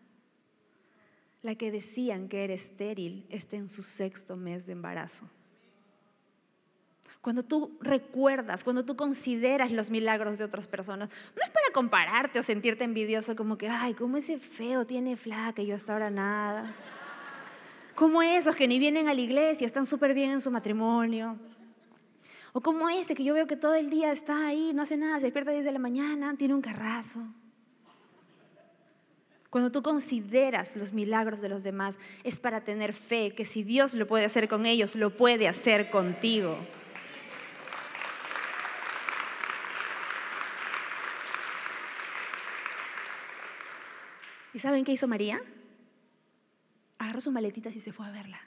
La 1.41 1.55
que 1.55 1.71
decían 1.71 2.29
que 2.29 2.43
era 2.43 2.53
estéril 2.53 3.25
está 3.29 3.55
en 3.55 3.67
su 3.67 3.81
sexto 3.81 4.37
mes 4.37 4.67
de 4.67 4.73
embarazo. 4.73 5.29
Cuando 7.21 7.43
tú 7.43 7.77
recuerdas, 7.81 8.63
cuando 8.63 8.83
tú 8.83 8.95
consideras 8.95 9.71
los 9.71 9.91
milagros 9.91 10.39
de 10.39 10.43
otras 10.43 10.67
personas, 10.67 11.09
no 11.09 11.41
es 11.43 11.51
para 11.51 11.71
compararte 11.71 12.39
o 12.39 12.43
sentirte 12.43 12.83
envidioso 12.83 13.35
como 13.35 13.59
que, 13.59 13.69
ay, 13.69 13.93
como 13.93 14.17
ese 14.17 14.39
feo 14.39 14.85
tiene 14.85 15.15
flaca 15.15 15.61
y 15.61 15.67
yo 15.67 15.75
hasta 15.75 15.93
ahora 15.93 16.09
nada. 16.09 16.73
Como 17.93 18.23
esos 18.23 18.55
que 18.55 18.67
ni 18.67 18.79
vienen 18.79 19.07
a 19.07 19.13
la 19.13 19.21
iglesia, 19.21 19.67
están 19.67 19.85
súper 19.85 20.15
bien 20.15 20.31
en 20.31 20.41
su 20.41 20.49
matrimonio. 20.49 21.37
O 22.53 22.61
como 22.61 22.89
ese 22.89 23.13
que 23.13 23.23
yo 23.23 23.35
veo 23.35 23.45
que 23.45 23.55
todo 23.55 23.75
el 23.75 23.91
día 23.91 24.11
está 24.11 24.47
ahí, 24.47 24.71
no 24.73 24.81
hace 24.81 24.97
nada, 24.97 25.19
se 25.19 25.25
despierta 25.25 25.51
desde 25.51 25.71
la 25.71 25.79
mañana, 25.79 26.35
tiene 26.35 26.55
un 26.55 26.61
carrazo. 26.61 27.21
Cuando 29.51 29.71
tú 29.71 29.83
consideras 29.83 30.75
los 30.75 30.91
milagros 30.91 31.41
de 31.41 31.49
los 31.49 31.61
demás, 31.61 31.99
es 32.23 32.39
para 32.39 32.63
tener 32.63 32.93
fe 32.93 33.35
que 33.35 33.45
si 33.45 33.61
Dios 33.61 33.93
lo 33.93 34.07
puede 34.07 34.25
hacer 34.25 34.47
con 34.47 34.65
ellos, 34.65 34.95
lo 34.95 35.15
puede 35.15 35.47
hacer 35.47 35.91
contigo. 35.91 36.57
¿Y 44.53 44.59
saben 44.59 44.83
qué 44.83 44.91
hizo 44.91 45.07
María? 45.07 45.39
Agarró 46.97 47.21
sus 47.21 47.33
maletitas 47.33 47.75
y 47.75 47.79
se 47.79 47.93
fue 47.93 48.05
a 48.05 48.11
verla. 48.11 48.39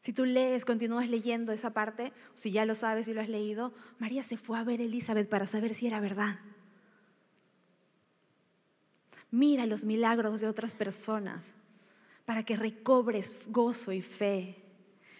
Si 0.00 0.12
tú 0.12 0.26
lees, 0.26 0.64
continúas 0.64 1.08
leyendo 1.08 1.52
esa 1.52 1.72
parte, 1.72 2.12
si 2.34 2.50
ya 2.50 2.66
lo 2.66 2.74
sabes 2.74 3.08
y 3.08 3.14
lo 3.14 3.22
has 3.22 3.28
leído, 3.28 3.72
María 3.98 4.22
se 4.22 4.36
fue 4.36 4.58
a 4.58 4.64
ver 4.64 4.80
a 4.80 4.84
Elizabeth 4.84 5.28
para 5.28 5.46
saber 5.46 5.74
si 5.74 5.86
era 5.86 6.00
verdad. 6.00 6.38
Mira 9.30 9.66
los 9.66 9.84
milagros 9.84 10.40
de 10.40 10.48
otras 10.48 10.74
personas 10.76 11.56
para 12.26 12.44
que 12.44 12.56
recobres 12.56 13.46
gozo 13.48 13.92
y 13.92 14.02
fe. 14.02 14.62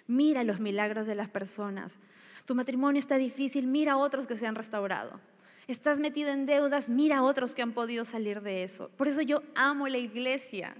Mira 0.06 0.44
los 0.44 0.60
milagros 0.60 1.06
de 1.06 1.14
las 1.14 1.28
personas. 1.28 1.98
Tu 2.44 2.54
matrimonio 2.54 2.98
está 2.98 3.16
difícil, 3.16 3.66
mira 3.66 3.94
a 3.94 3.96
otros 3.96 4.26
que 4.26 4.36
se 4.36 4.46
han 4.46 4.54
restaurado. 4.54 5.18
Estás 5.66 5.98
metido 5.98 6.30
en 6.30 6.44
deudas, 6.44 6.88
mira 6.88 7.18
a 7.18 7.22
otros 7.22 7.54
que 7.54 7.62
han 7.62 7.72
podido 7.72 8.04
salir 8.04 8.42
de 8.42 8.64
eso. 8.64 8.90
Por 8.96 9.08
eso 9.08 9.22
yo 9.22 9.42
amo 9.54 9.88
la 9.88 9.98
iglesia, 9.98 10.74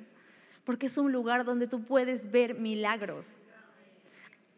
porque 0.64 0.86
es 0.86 0.98
un 0.98 1.10
lugar 1.10 1.44
donde 1.44 1.66
tú 1.66 1.82
puedes 1.82 2.30
ver 2.30 2.54
milagros. 2.54 3.38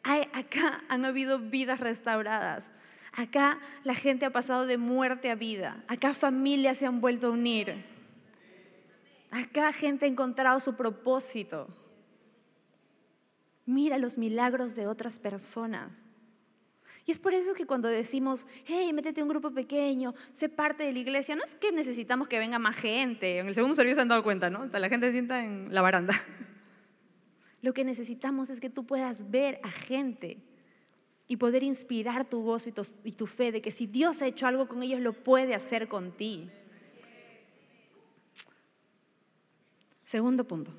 acá 0.02 0.82
han 0.88 1.04
habido 1.04 1.38
vidas 1.38 1.80
restauradas. 1.80 2.72
Acá 3.12 3.60
la 3.82 3.94
gente 3.94 4.26
ha 4.26 4.30
pasado 4.30 4.66
de 4.66 4.78
muerte 4.78 5.30
a 5.30 5.36
vida. 5.36 5.82
Acá 5.88 6.12
familias 6.12 6.78
se 6.78 6.86
han 6.86 7.00
vuelto 7.00 7.28
a 7.28 7.30
unir. 7.30 7.84
Acá 9.30 9.72
gente 9.72 10.04
ha 10.04 10.08
encontrado 10.08 10.60
su 10.60 10.74
propósito. 10.74 11.68
Mira 13.64 13.98
los 13.98 14.18
milagros 14.18 14.76
de 14.76 14.86
otras 14.86 15.18
personas. 15.18 16.05
Y 17.06 17.12
es 17.12 17.20
por 17.20 17.34
eso 17.34 17.54
que 17.54 17.66
cuando 17.66 17.86
decimos, 17.86 18.48
hey, 18.64 18.92
métete 18.92 19.20
a 19.20 19.24
un 19.24 19.30
grupo 19.30 19.52
pequeño, 19.52 20.12
sé 20.32 20.48
parte 20.48 20.82
de 20.82 20.92
la 20.92 20.98
iglesia, 20.98 21.36
no 21.36 21.44
es 21.44 21.54
que 21.54 21.70
necesitamos 21.70 22.26
que 22.26 22.40
venga 22.40 22.58
más 22.58 22.74
gente. 22.74 23.38
En 23.38 23.46
el 23.46 23.54
segundo 23.54 23.76
servicio 23.76 23.94
se 23.94 24.00
han 24.00 24.08
dado 24.08 24.24
cuenta, 24.24 24.50
¿no? 24.50 24.66
La 24.66 24.88
gente 24.88 25.06
se 25.06 25.12
sienta 25.12 25.44
en 25.44 25.72
la 25.72 25.82
baranda. 25.82 26.20
Lo 27.62 27.72
que 27.72 27.84
necesitamos 27.84 28.50
es 28.50 28.58
que 28.58 28.70
tú 28.70 28.84
puedas 28.84 29.30
ver 29.30 29.60
a 29.62 29.70
gente 29.70 30.38
y 31.28 31.36
poder 31.36 31.62
inspirar 31.62 32.24
tu 32.24 32.42
gozo 32.42 32.70
y 32.70 32.72
tu, 32.72 32.84
y 33.04 33.12
tu 33.12 33.28
fe 33.28 33.52
de 33.52 33.62
que 33.62 33.70
si 33.70 33.86
Dios 33.86 34.20
ha 34.20 34.26
hecho 34.26 34.48
algo 34.48 34.66
con 34.66 34.82
ellos, 34.82 35.00
lo 35.00 35.12
puede 35.12 35.54
hacer 35.54 35.86
con 35.86 36.10
ti. 36.10 36.50
Segundo 40.02 40.42
punto. 40.42 40.72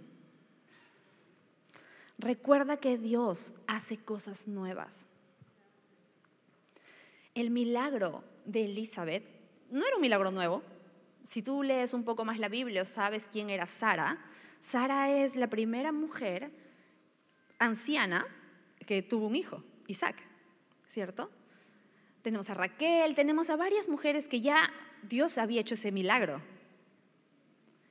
Recuerda 2.18 2.78
que 2.78 2.98
Dios 2.98 3.54
hace 3.66 3.96
cosas 3.98 4.50
nuevas 4.50 5.08
el 7.38 7.52
milagro 7.52 8.24
de 8.46 8.66
Elizabeth 8.66 9.24
no 9.70 9.86
era 9.86 9.96
un 9.96 10.02
milagro 10.02 10.32
nuevo. 10.32 10.64
Si 11.24 11.44
tú 11.44 11.62
lees 11.62 11.94
un 11.94 12.04
poco 12.04 12.26
más 12.26 12.40
la 12.40 12.50
Biblia 12.50 12.82
o 12.82 12.86
sabes 12.86 13.30
quién 13.32 13.52
era 13.52 13.68
Sara, 13.68 14.18
Sara 14.60 15.12
es 15.12 15.36
la 15.36 15.48
primera 15.48 15.92
mujer 15.92 16.52
anciana 17.60 18.26
que 18.88 19.04
tuvo 19.04 19.28
un 19.28 19.36
hijo, 19.36 19.64
Isaac, 19.88 20.16
¿cierto? 20.88 21.30
Tenemos 22.24 22.50
a 22.50 22.56
Raquel, 22.56 23.14
tenemos 23.14 23.52
a 23.52 23.56
varias 23.56 23.88
mujeres 23.88 24.28
que 24.28 24.42
ya 24.42 24.72
Dios 25.04 25.38
había 25.38 25.62
hecho 25.62 25.76
ese 25.76 25.92
milagro. 25.92 26.42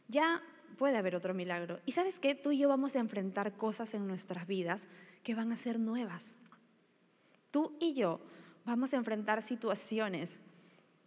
Ya 0.08 0.42
puede 0.76 0.96
haber 0.96 1.14
otro 1.14 1.34
milagro. 1.34 1.80
Y 1.86 1.92
sabes 1.92 2.18
qué, 2.18 2.34
tú 2.34 2.50
y 2.50 2.58
yo 2.58 2.68
vamos 2.68 2.96
a 2.96 3.00
enfrentar 3.00 3.56
cosas 3.56 3.94
en 3.94 4.08
nuestras 4.08 4.46
vidas 4.46 4.88
que 5.22 5.34
van 5.34 5.52
a 5.52 5.56
ser 5.56 5.78
nuevas. 5.78 6.38
Tú 7.50 7.76
y 7.80 7.94
yo 7.94 8.20
vamos 8.66 8.92
a 8.92 8.96
enfrentar 8.96 9.42
situaciones 9.42 10.40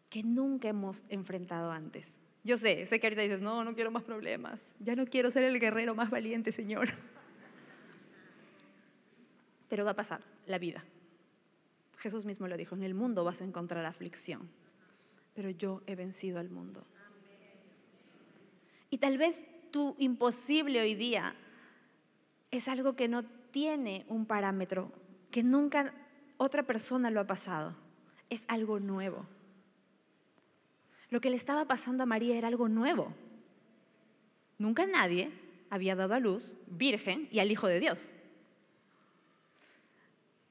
que 0.09 0.23
nunca 0.23 0.69
hemos 0.69 1.03
enfrentado 1.09 1.71
antes. 1.71 2.17
Yo 2.43 2.57
sé, 2.57 2.85
sé 2.85 2.99
que 2.99 3.07
ahorita 3.07 3.21
dices, 3.21 3.41
no, 3.41 3.63
no 3.63 3.75
quiero 3.75 3.91
más 3.91 4.03
problemas. 4.03 4.75
Ya 4.79 4.95
no 4.95 5.05
quiero 5.05 5.29
ser 5.29 5.43
el 5.43 5.59
guerrero 5.59 5.93
más 5.93 6.09
valiente, 6.09 6.51
Señor. 6.51 6.89
Pero 9.67 9.85
va 9.85 9.91
a 9.91 9.95
pasar 9.95 10.21
la 10.47 10.57
vida. 10.57 10.83
Jesús 11.97 12.25
mismo 12.25 12.47
lo 12.47 12.55
dijo, 12.57 12.75
en 12.75 12.83
el 12.83 12.93
mundo 12.93 13.25
vas 13.25 13.41
a 13.41 13.43
encontrar 13.43 13.85
aflicción, 13.85 14.49
pero 15.35 15.49
yo 15.49 15.83
he 15.85 15.95
vencido 15.95 16.39
al 16.39 16.49
mundo. 16.49 16.87
Y 18.89 18.97
tal 18.99 19.17
vez 19.17 19.43
tu 19.69 19.95
imposible 19.99 20.81
hoy 20.81 20.95
día 20.95 21.35
es 22.51 22.69
algo 22.69 22.95
que 22.95 23.09
no 23.09 23.23
tiene 23.51 24.05
un 24.07 24.25
parámetro, 24.25 24.93
que 25.29 25.43
nunca 25.43 25.93
otra 26.39 26.63
persona 26.63 27.11
lo 27.11 27.19
ha 27.19 27.27
pasado. 27.27 27.75
Es 28.29 28.45
algo 28.47 28.79
nuevo. 28.79 29.27
Lo 31.09 31.21
que 31.21 31.29
le 31.29 31.35
estaba 31.35 31.65
pasando 31.65 32.03
a 32.03 32.05
María 32.07 32.37
era 32.37 32.47
algo 32.47 32.69
nuevo. 32.69 33.13
Nunca 34.57 34.85
nadie 34.87 35.31
había 35.69 35.95
dado 35.95 36.15
a 36.15 36.19
luz 36.19 36.57
virgen 36.67 37.27
y 37.31 37.39
al 37.39 37.51
Hijo 37.51 37.67
de 37.67 37.79
Dios. 37.79 38.09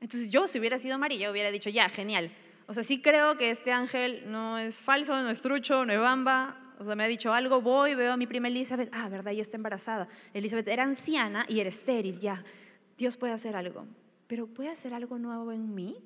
Entonces 0.00 0.30
yo, 0.30 0.46
si 0.46 0.58
hubiera 0.58 0.78
sido 0.78 0.98
María, 0.98 1.30
hubiera 1.30 1.50
dicho, 1.50 1.70
ya, 1.70 1.88
genial. 1.88 2.32
O 2.66 2.74
sea, 2.74 2.82
sí 2.82 3.00
creo 3.00 3.38
que 3.38 3.50
este 3.50 3.72
ángel 3.72 4.24
no 4.26 4.58
es 4.58 4.80
falso, 4.80 5.14
no 5.14 5.30
es 5.30 5.40
trucho, 5.40 5.86
no 5.86 5.92
es 5.92 6.00
bamba. 6.00 6.74
O 6.78 6.84
sea, 6.84 6.94
me 6.94 7.04
ha 7.04 7.08
dicho 7.08 7.32
algo, 7.32 7.62
voy, 7.62 7.94
veo 7.94 8.12
a 8.12 8.16
mi 8.16 8.26
prima 8.26 8.48
Elizabeth. 8.48 8.90
Ah, 8.92 9.08
¿verdad? 9.08 9.32
Ya 9.32 9.42
está 9.42 9.56
embarazada. 9.56 10.06
Elizabeth 10.34 10.68
era 10.68 10.84
anciana 10.84 11.46
y 11.48 11.60
era 11.60 11.70
estéril, 11.70 12.20
ya. 12.20 12.44
Dios 12.96 13.16
puede 13.16 13.32
hacer 13.32 13.56
algo. 13.56 13.86
Pero 14.28 14.46
¿puede 14.46 14.68
hacer 14.68 14.94
algo 14.94 15.18
nuevo 15.18 15.50
en 15.50 15.74
mí? 15.74 15.96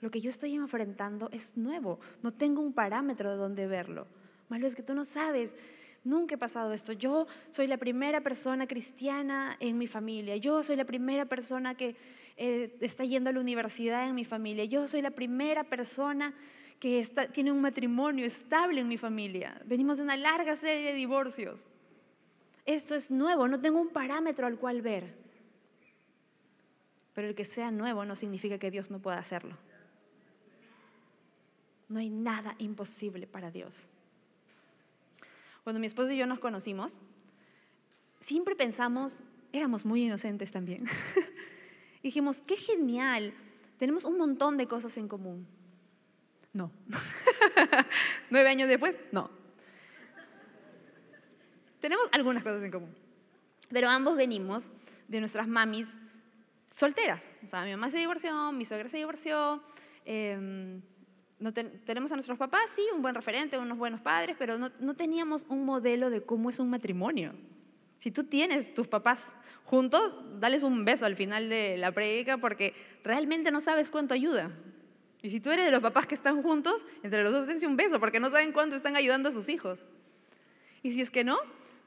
Lo 0.00 0.10
que 0.10 0.20
yo 0.20 0.28
estoy 0.28 0.54
enfrentando 0.54 1.30
es 1.32 1.56
nuevo. 1.56 1.98
No 2.22 2.34
tengo 2.34 2.60
un 2.60 2.74
parámetro 2.74 3.30
de 3.30 3.36
donde 3.36 3.66
verlo. 3.66 4.06
Malo 4.50 4.66
es 4.66 4.76
que 4.76 4.82
tú 4.82 4.94
no 4.94 5.06
sabes 5.06 5.56
Nunca 6.04 6.34
he 6.34 6.38
pasado 6.38 6.74
esto. 6.74 6.92
Yo 6.92 7.26
soy 7.50 7.66
la 7.66 7.78
primera 7.78 8.20
persona 8.20 8.66
cristiana 8.66 9.56
en 9.58 9.78
mi 9.78 9.86
familia. 9.86 10.36
Yo 10.36 10.62
soy 10.62 10.76
la 10.76 10.84
primera 10.84 11.24
persona 11.24 11.74
que 11.74 11.96
eh, 12.36 12.76
está 12.80 13.04
yendo 13.04 13.30
a 13.30 13.32
la 13.32 13.40
universidad 13.40 14.06
en 14.06 14.14
mi 14.14 14.26
familia. 14.26 14.66
Yo 14.66 14.86
soy 14.86 15.00
la 15.00 15.10
primera 15.10 15.64
persona 15.64 16.34
que 16.78 17.02
tiene 17.32 17.50
un 17.50 17.62
matrimonio 17.62 18.26
estable 18.26 18.82
en 18.82 18.88
mi 18.88 18.98
familia. 18.98 19.58
Venimos 19.64 19.96
de 19.96 20.02
una 20.02 20.18
larga 20.18 20.54
serie 20.56 20.88
de 20.88 20.94
divorcios. 20.94 21.68
Esto 22.66 22.94
es 22.94 23.10
nuevo, 23.10 23.48
no 23.48 23.60
tengo 23.60 23.80
un 23.80 23.88
parámetro 23.88 24.46
al 24.46 24.58
cual 24.58 24.82
ver. 24.82 25.23
Pero 27.14 27.28
el 27.28 27.34
que 27.34 27.44
sea 27.44 27.70
nuevo 27.70 28.04
no 28.04 28.16
significa 28.16 28.58
que 28.58 28.70
Dios 28.70 28.90
no 28.90 28.98
pueda 29.00 29.18
hacerlo. 29.18 29.56
No 31.88 31.98
hay 32.00 32.10
nada 32.10 32.56
imposible 32.58 33.26
para 33.26 33.50
Dios. 33.50 33.88
Cuando 35.62 35.80
mi 35.80 35.86
esposo 35.86 36.10
y 36.10 36.16
yo 36.16 36.26
nos 36.26 36.40
conocimos, 36.40 37.00
siempre 38.20 38.56
pensamos, 38.56 39.22
éramos 39.52 39.86
muy 39.86 40.04
inocentes 40.04 40.50
también. 40.52 40.84
Dijimos, 42.02 42.42
qué 42.42 42.56
genial, 42.56 43.32
tenemos 43.78 44.04
un 44.04 44.18
montón 44.18 44.56
de 44.56 44.66
cosas 44.66 44.96
en 44.98 45.08
común. 45.08 45.46
No. 46.52 46.70
Nueve 48.30 48.48
años 48.48 48.68
después, 48.68 48.98
no. 49.12 49.30
Tenemos 51.80 52.06
algunas 52.12 52.42
cosas 52.42 52.62
en 52.62 52.70
común. 52.70 52.94
Pero 53.70 53.88
ambos 53.88 54.16
venimos 54.16 54.70
de 55.08 55.20
nuestras 55.20 55.48
mamis 55.48 55.96
solteras. 56.74 57.30
O 57.44 57.48
sea, 57.48 57.64
mi 57.64 57.70
mamá 57.70 57.88
se 57.90 57.98
divorció, 57.98 58.52
mi 58.52 58.64
suegra 58.64 58.88
se 58.88 58.96
divorció. 58.98 59.62
Eh, 60.04 60.80
no 61.38 61.52
tenemos 61.52 62.10
a 62.12 62.16
nuestros 62.16 62.38
papás, 62.38 62.70
sí, 62.74 62.82
un 62.94 63.02
buen 63.02 63.14
referente, 63.14 63.58
unos 63.58 63.76
buenos 63.76 64.00
padres, 64.00 64.36
pero 64.38 64.56
no, 64.56 64.70
no 64.80 64.94
teníamos 64.94 65.44
un 65.48 65.64
modelo 65.64 66.10
de 66.10 66.22
cómo 66.22 66.48
es 66.50 66.58
un 66.58 66.70
matrimonio. 66.70 67.34
Si 67.98 68.10
tú 68.10 68.24
tienes 68.24 68.74
tus 68.74 68.86
papás 68.86 69.36
juntos, 69.62 70.00
dales 70.40 70.62
un 70.62 70.84
beso 70.84 71.06
al 71.06 71.16
final 71.16 71.48
de 71.48 71.76
la 71.76 71.92
prédica 71.92 72.38
porque 72.38 72.74
realmente 73.02 73.50
no 73.50 73.60
sabes 73.60 73.90
cuánto 73.90 74.14
ayuda. 74.14 74.50
Y 75.22 75.30
si 75.30 75.40
tú 75.40 75.50
eres 75.50 75.64
de 75.64 75.70
los 75.70 75.80
papás 75.80 76.06
que 76.06 76.14
están 76.14 76.42
juntos, 76.42 76.86
entre 77.02 77.22
los 77.22 77.32
dos 77.32 77.46
dense 77.46 77.66
un 77.66 77.76
beso 77.76 77.98
porque 77.98 78.20
no 78.20 78.30
saben 78.30 78.52
cuánto 78.52 78.76
están 78.76 78.96
ayudando 78.96 79.28
a 79.28 79.32
sus 79.32 79.48
hijos. 79.48 79.86
Y 80.82 80.92
si 80.92 81.00
es 81.00 81.10
que 81.10 81.24
no, 81.24 81.38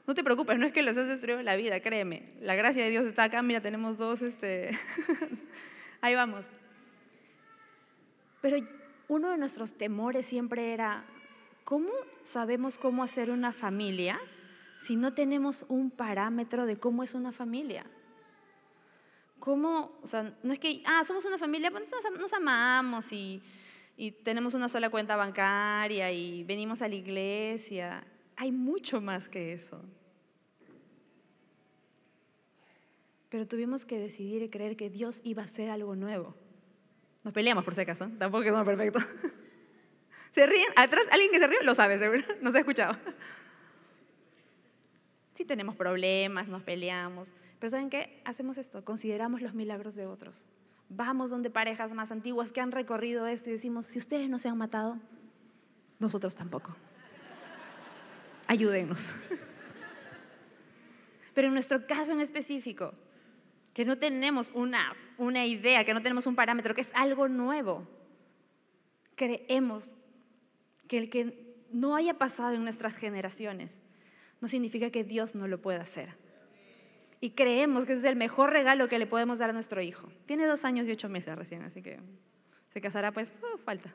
no 0.08 0.14
te 0.14 0.24
preocupes, 0.24 0.58
no 0.58 0.64
es 0.64 0.72
que 0.72 0.82
los 0.82 0.96
has 0.96 1.06
destruido 1.06 1.42
la 1.42 1.54
vida, 1.54 1.80
créeme. 1.80 2.30
La 2.40 2.54
gracia 2.54 2.82
de 2.82 2.88
Dios 2.88 3.04
está 3.04 3.24
acá, 3.24 3.42
mira, 3.42 3.60
tenemos 3.60 3.98
dos, 3.98 4.22
este... 4.22 4.70
ahí 6.00 6.14
vamos. 6.14 6.46
Pero 8.40 8.56
uno 9.08 9.30
de 9.30 9.36
nuestros 9.36 9.74
temores 9.74 10.24
siempre 10.24 10.72
era, 10.72 11.04
¿cómo 11.62 11.90
sabemos 12.22 12.78
cómo 12.78 13.02
hacer 13.02 13.30
una 13.30 13.52
familia 13.52 14.18
si 14.78 14.96
no 14.96 15.12
tenemos 15.12 15.66
un 15.68 15.90
parámetro 15.90 16.64
de 16.64 16.78
cómo 16.78 17.02
es 17.02 17.12
una 17.12 17.30
familia? 17.30 17.84
¿Cómo? 19.38 19.92
O 20.02 20.06
sea, 20.06 20.34
no 20.42 20.54
es 20.54 20.58
que, 20.58 20.82
ah, 20.86 21.04
somos 21.04 21.26
una 21.26 21.36
familia, 21.36 21.70
pues 21.70 21.92
nos, 22.18 22.32
amamos 22.32 23.12
y, 23.12 23.42
y 23.98 24.12
tenemos 24.12 24.54
una 24.54 24.70
sola 24.70 24.88
cuenta 24.88 25.16
bancaria 25.16 26.10
y 26.10 26.44
venimos 26.44 26.80
a 26.80 26.88
la 26.88 26.94
iglesia. 26.94 28.06
Hay 28.36 28.52
mucho 28.52 29.02
más 29.02 29.28
que 29.28 29.52
eso. 29.52 29.84
Pero 33.28 33.46
tuvimos 33.46 33.84
que 33.84 33.98
decidir 33.98 34.42
y 34.42 34.48
creer 34.48 34.76
que 34.76 34.90
Dios 34.90 35.20
iba 35.24 35.42
a 35.42 35.46
hacer 35.46 35.70
algo 35.70 35.96
nuevo. 35.96 36.34
Nos 37.24 37.34
peleamos 37.34 37.64
por 37.64 37.74
si 37.74 37.82
acaso, 37.82 38.08
tampoco 38.18 38.44
es 38.44 38.64
perfecto. 38.64 39.00
¿Se 40.30 40.46
ríen? 40.46 40.68
Atrás, 40.76 41.06
alguien 41.10 41.30
que 41.30 41.38
se 41.38 41.46
ríe 41.46 41.58
lo 41.62 41.74
sabe, 41.74 41.98
seguro, 41.98 42.22
nos 42.40 42.54
ha 42.54 42.60
escuchado. 42.60 42.96
Sí 45.34 45.44
tenemos 45.44 45.76
problemas, 45.76 46.48
nos 46.48 46.62
peleamos, 46.62 47.34
pero 47.58 47.70
¿saben 47.70 47.90
qué? 47.90 48.20
Hacemos 48.24 48.58
esto, 48.58 48.84
consideramos 48.84 49.40
los 49.40 49.54
milagros 49.54 49.94
de 49.94 50.06
otros. 50.06 50.46
Vamos 50.88 51.30
donde 51.30 51.50
parejas 51.50 51.92
más 51.92 52.12
antiguas 52.12 52.50
que 52.50 52.60
han 52.60 52.72
recorrido 52.72 53.26
esto 53.26 53.50
y 53.50 53.52
decimos, 53.52 53.86
si 53.86 53.98
ustedes 53.98 54.28
no 54.28 54.38
se 54.38 54.48
han 54.48 54.56
matado, 54.56 54.98
nosotros 55.98 56.34
tampoco. 56.34 56.74
Ayúdennos. 58.46 59.12
Pero 61.34 61.48
en 61.48 61.54
nuestro 61.54 61.86
caso 61.86 62.12
en 62.12 62.20
específico, 62.20 62.94
que 63.74 63.84
no 63.84 63.98
tenemos 63.98 64.50
una, 64.54 64.94
una 65.18 65.46
idea, 65.46 65.84
que 65.84 65.94
no 65.94 66.02
tenemos 66.02 66.26
un 66.26 66.34
parámetro, 66.34 66.74
que 66.74 66.80
es 66.80 66.92
algo 66.94 67.28
nuevo. 67.28 67.86
Creemos 69.14 69.96
que 70.88 70.98
el 70.98 71.10
que 71.10 71.56
no 71.70 71.96
haya 71.96 72.14
pasado 72.14 72.54
en 72.54 72.62
nuestras 72.62 72.96
generaciones 72.96 73.80
no 74.40 74.48
significa 74.48 74.90
que 74.90 75.04
Dios 75.04 75.34
no 75.34 75.48
lo 75.48 75.60
pueda 75.60 75.82
hacer. 75.82 76.14
Y 77.20 77.30
creemos 77.30 77.84
que 77.84 77.92
ese 77.92 78.00
es 78.00 78.12
el 78.12 78.16
mejor 78.16 78.50
regalo 78.50 78.88
que 78.88 78.98
le 78.98 79.06
podemos 79.06 79.40
dar 79.40 79.50
a 79.50 79.52
nuestro 79.52 79.80
hijo. 79.80 80.08
Tiene 80.26 80.46
dos 80.46 80.64
años 80.64 80.86
y 80.86 80.92
ocho 80.92 81.08
meses 81.08 81.36
recién, 81.36 81.62
así 81.62 81.82
que 81.82 81.98
se 82.68 82.80
casará, 82.80 83.10
pues, 83.10 83.32
uh, 83.42 83.58
falta. 83.58 83.92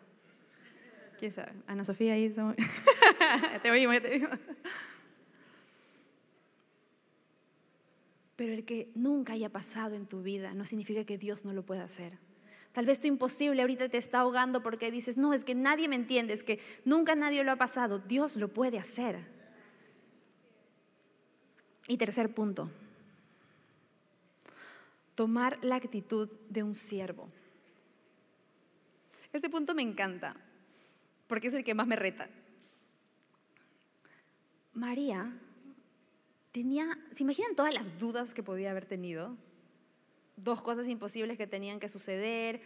¿Quién 1.17 1.31
sabe? 1.31 1.53
Ana 1.67 1.85
Sofía 1.85 2.13
ahí. 2.13 2.33
te 3.63 3.71
oímos, 3.71 4.01
te 4.01 4.09
digo. 4.09 4.27
Pero 8.43 8.55
el 8.55 8.65
que 8.65 8.91
nunca 8.93 9.31
haya 9.31 9.47
pasado 9.47 9.95
en 9.95 10.05
tu 10.05 10.21
vida 10.21 10.53
no 10.53 10.65
significa 10.65 11.05
que 11.05 11.17
Dios 11.17 11.45
no 11.45 11.53
lo 11.53 11.65
pueda 11.65 11.85
hacer. 11.85 12.19
Tal 12.73 12.85
vez 12.85 12.99
tu 12.99 13.07
imposible 13.07 13.61
ahorita 13.61 13.87
te 13.87 13.95
está 13.95 14.19
ahogando 14.19 14.61
porque 14.61 14.91
dices, 14.91 15.15
no, 15.15 15.33
es 15.33 15.45
que 15.45 15.55
nadie 15.55 15.87
me 15.87 15.95
entiende, 15.95 16.33
es 16.33 16.43
que 16.43 16.59
nunca 16.83 17.15
nadie 17.15 17.41
lo 17.45 17.53
ha 17.53 17.55
pasado. 17.55 17.99
Dios 17.99 18.35
lo 18.35 18.49
puede 18.49 18.79
hacer. 18.79 19.25
Y 21.87 21.95
tercer 21.95 22.35
punto, 22.35 22.69
tomar 25.15 25.57
la 25.63 25.77
actitud 25.77 26.29
de 26.49 26.63
un 26.63 26.75
siervo. 26.75 27.29
Este 29.31 29.49
punto 29.49 29.73
me 29.73 29.83
encanta 29.83 30.35
porque 31.27 31.47
es 31.47 31.53
el 31.53 31.63
que 31.63 31.75
más 31.75 31.87
me 31.87 31.95
reta. 31.95 32.29
María 34.73 35.31
tenía, 36.53 36.97
¿se 37.11 37.23
imaginan 37.23 37.55
todas 37.55 37.73
las 37.73 37.97
dudas 37.97 38.33
que 38.33 38.43
podía 38.43 38.71
haber 38.71 38.85
tenido? 38.85 39.35
Dos 40.37 40.61
cosas 40.61 40.87
imposibles 40.87 41.37
que 41.37 41.47
tenían 41.47 41.79
que 41.79 41.89
suceder. 41.89 42.61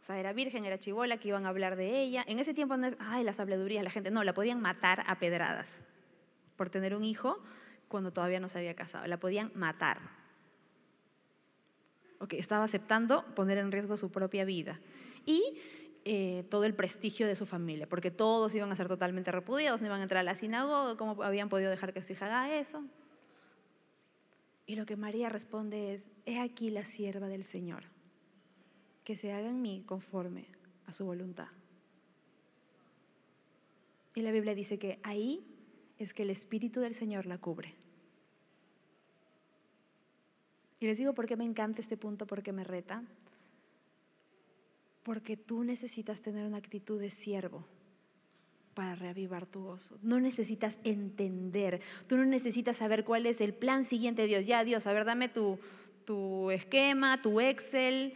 O 0.00 0.04
sea, 0.04 0.18
era 0.18 0.32
virgen, 0.32 0.64
era 0.64 0.78
chivola, 0.78 1.18
que 1.18 1.28
iban 1.28 1.44
a 1.44 1.50
hablar 1.50 1.76
de 1.76 2.00
ella. 2.00 2.24
En 2.26 2.38
ese 2.38 2.54
tiempo 2.54 2.76
no 2.76 2.86
es, 2.86 2.96
ay, 2.98 3.24
las 3.24 3.40
habladurías, 3.40 3.84
la 3.84 3.90
gente, 3.90 4.10
no, 4.10 4.24
la 4.24 4.32
podían 4.32 4.60
matar 4.60 5.04
a 5.06 5.18
pedradas 5.18 5.84
por 6.56 6.70
tener 6.70 6.94
un 6.94 7.04
hijo 7.04 7.42
cuando 7.88 8.10
todavía 8.10 8.40
no 8.40 8.48
se 8.48 8.58
había 8.58 8.74
casado. 8.74 9.06
La 9.06 9.18
podían 9.18 9.50
matar. 9.54 9.98
Ok, 12.20 12.34
estaba 12.34 12.64
aceptando 12.64 13.24
poner 13.34 13.58
en 13.58 13.72
riesgo 13.72 13.96
su 13.96 14.12
propia 14.12 14.44
vida. 14.44 14.80
Y 15.26 15.58
eh, 16.04 16.44
todo 16.48 16.64
el 16.64 16.74
prestigio 16.74 17.26
de 17.26 17.34
su 17.34 17.46
familia, 17.46 17.88
porque 17.88 18.12
todos 18.12 18.54
iban 18.54 18.70
a 18.70 18.76
ser 18.76 18.86
totalmente 18.86 19.32
repudiados, 19.32 19.82
no 19.82 19.88
iban 19.88 20.00
a 20.00 20.02
entrar 20.04 20.20
a 20.20 20.24
la 20.24 20.36
sinagoga, 20.36 20.96
¿cómo 20.96 21.22
habían 21.24 21.48
podido 21.48 21.70
dejar 21.70 21.92
que 21.92 22.02
su 22.02 22.12
hija 22.12 22.26
haga 22.26 22.56
eso? 22.56 22.84
Y 24.66 24.76
lo 24.76 24.86
que 24.86 24.96
María 24.96 25.28
responde 25.28 25.92
es, 25.92 26.10
he 26.24 26.40
aquí 26.40 26.70
la 26.70 26.84
sierva 26.84 27.28
del 27.28 27.44
Señor, 27.44 27.84
que 29.04 29.16
se 29.16 29.32
haga 29.32 29.48
en 29.48 29.60
mí 29.60 29.82
conforme 29.86 30.46
a 30.86 30.92
su 30.92 31.04
voluntad. 31.04 31.48
Y 34.14 34.22
la 34.22 34.30
Biblia 34.30 34.54
dice 34.54 34.78
que 34.78 35.00
ahí 35.02 35.44
es 35.98 36.14
que 36.14 36.22
el 36.22 36.30
Espíritu 36.30 36.80
del 36.80 36.94
Señor 36.94 37.26
la 37.26 37.38
cubre. 37.38 37.74
Y 40.80 40.86
les 40.86 40.98
digo 40.98 41.14
por 41.14 41.26
qué 41.26 41.36
me 41.36 41.44
encanta 41.44 41.80
este 41.80 41.96
punto, 41.96 42.26
porque 42.26 42.52
me 42.52 42.64
reta. 42.64 43.04
Porque 45.02 45.36
tú 45.36 45.64
necesitas 45.64 46.20
tener 46.20 46.46
una 46.46 46.58
actitud 46.58 47.00
de 47.00 47.10
siervo 47.10 47.66
para 48.74 48.94
reavivar 48.94 49.46
tu 49.46 49.62
gozo. 49.62 49.98
No 50.02 50.20
necesitas 50.20 50.80
entender, 50.84 51.80
tú 52.06 52.16
no 52.16 52.24
necesitas 52.24 52.76
saber 52.78 53.04
cuál 53.04 53.26
es 53.26 53.40
el 53.40 53.54
plan 53.54 53.84
siguiente 53.84 54.22
de 54.22 54.28
Dios. 54.28 54.46
Ya, 54.46 54.64
Dios, 54.64 54.86
a 54.86 54.92
ver, 54.92 55.04
dame 55.04 55.28
tu, 55.28 55.58
tu 56.04 56.50
esquema, 56.50 57.20
tu 57.20 57.40
Excel, 57.40 58.14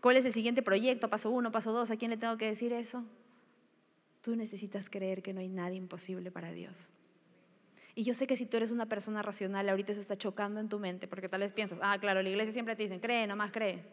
cuál 0.00 0.16
es 0.16 0.24
el 0.24 0.32
siguiente 0.32 0.62
proyecto, 0.62 1.08
paso 1.08 1.30
uno, 1.30 1.52
paso 1.52 1.72
dos, 1.72 1.90
¿a 1.90 1.96
quién 1.96 2.10
le 2.10 2.16
tengo 2.16 2.36
que 2.36 2.46
decir 2.46 2.72
eso? 2.72 3.04
Tú 4.22 4.36
necesitas 4.36 4.90
creer 4.90 5.22
que 5.22 5.32
no 5.32 5.40
hay 5.40 5.48
nada 5.48 5.72
imposible 5.72 6.30
para 6.30 6.50
Dios. 6.52 6.90
Y 7.94 8.04
yo 8.04 8.12
sé 8.12 8.26
que 8.26 8.36
si 8.36 8.44
tú 8.44 8.58
eres 8.58 8.72
una 8.72 8.86
persona 8.86 9.22
racional, 9.22 9.68
ahorita 9.68 9.92
eso 9.92 10.00
está 10.00 10.16
chocando 10.16 10.60
en 10.60 10.68
tu 10.68 10.78
mente, 10.78 11.08
porque 11.08 11.28
tal 11.28 11.40
vez 11.40 11.52
piensas, 11.52 11.78
ah, 11.82 11.96
claro, 11.98 12.22
la 12.22 12.28
iglesia 12.28 12.52
siempre 12.52 12.76
te 12.76 12.82
dicen, 12.82 13.00
cree, 13.00 13.26
nomás 13.26 13.52
cree. 13.52 13.84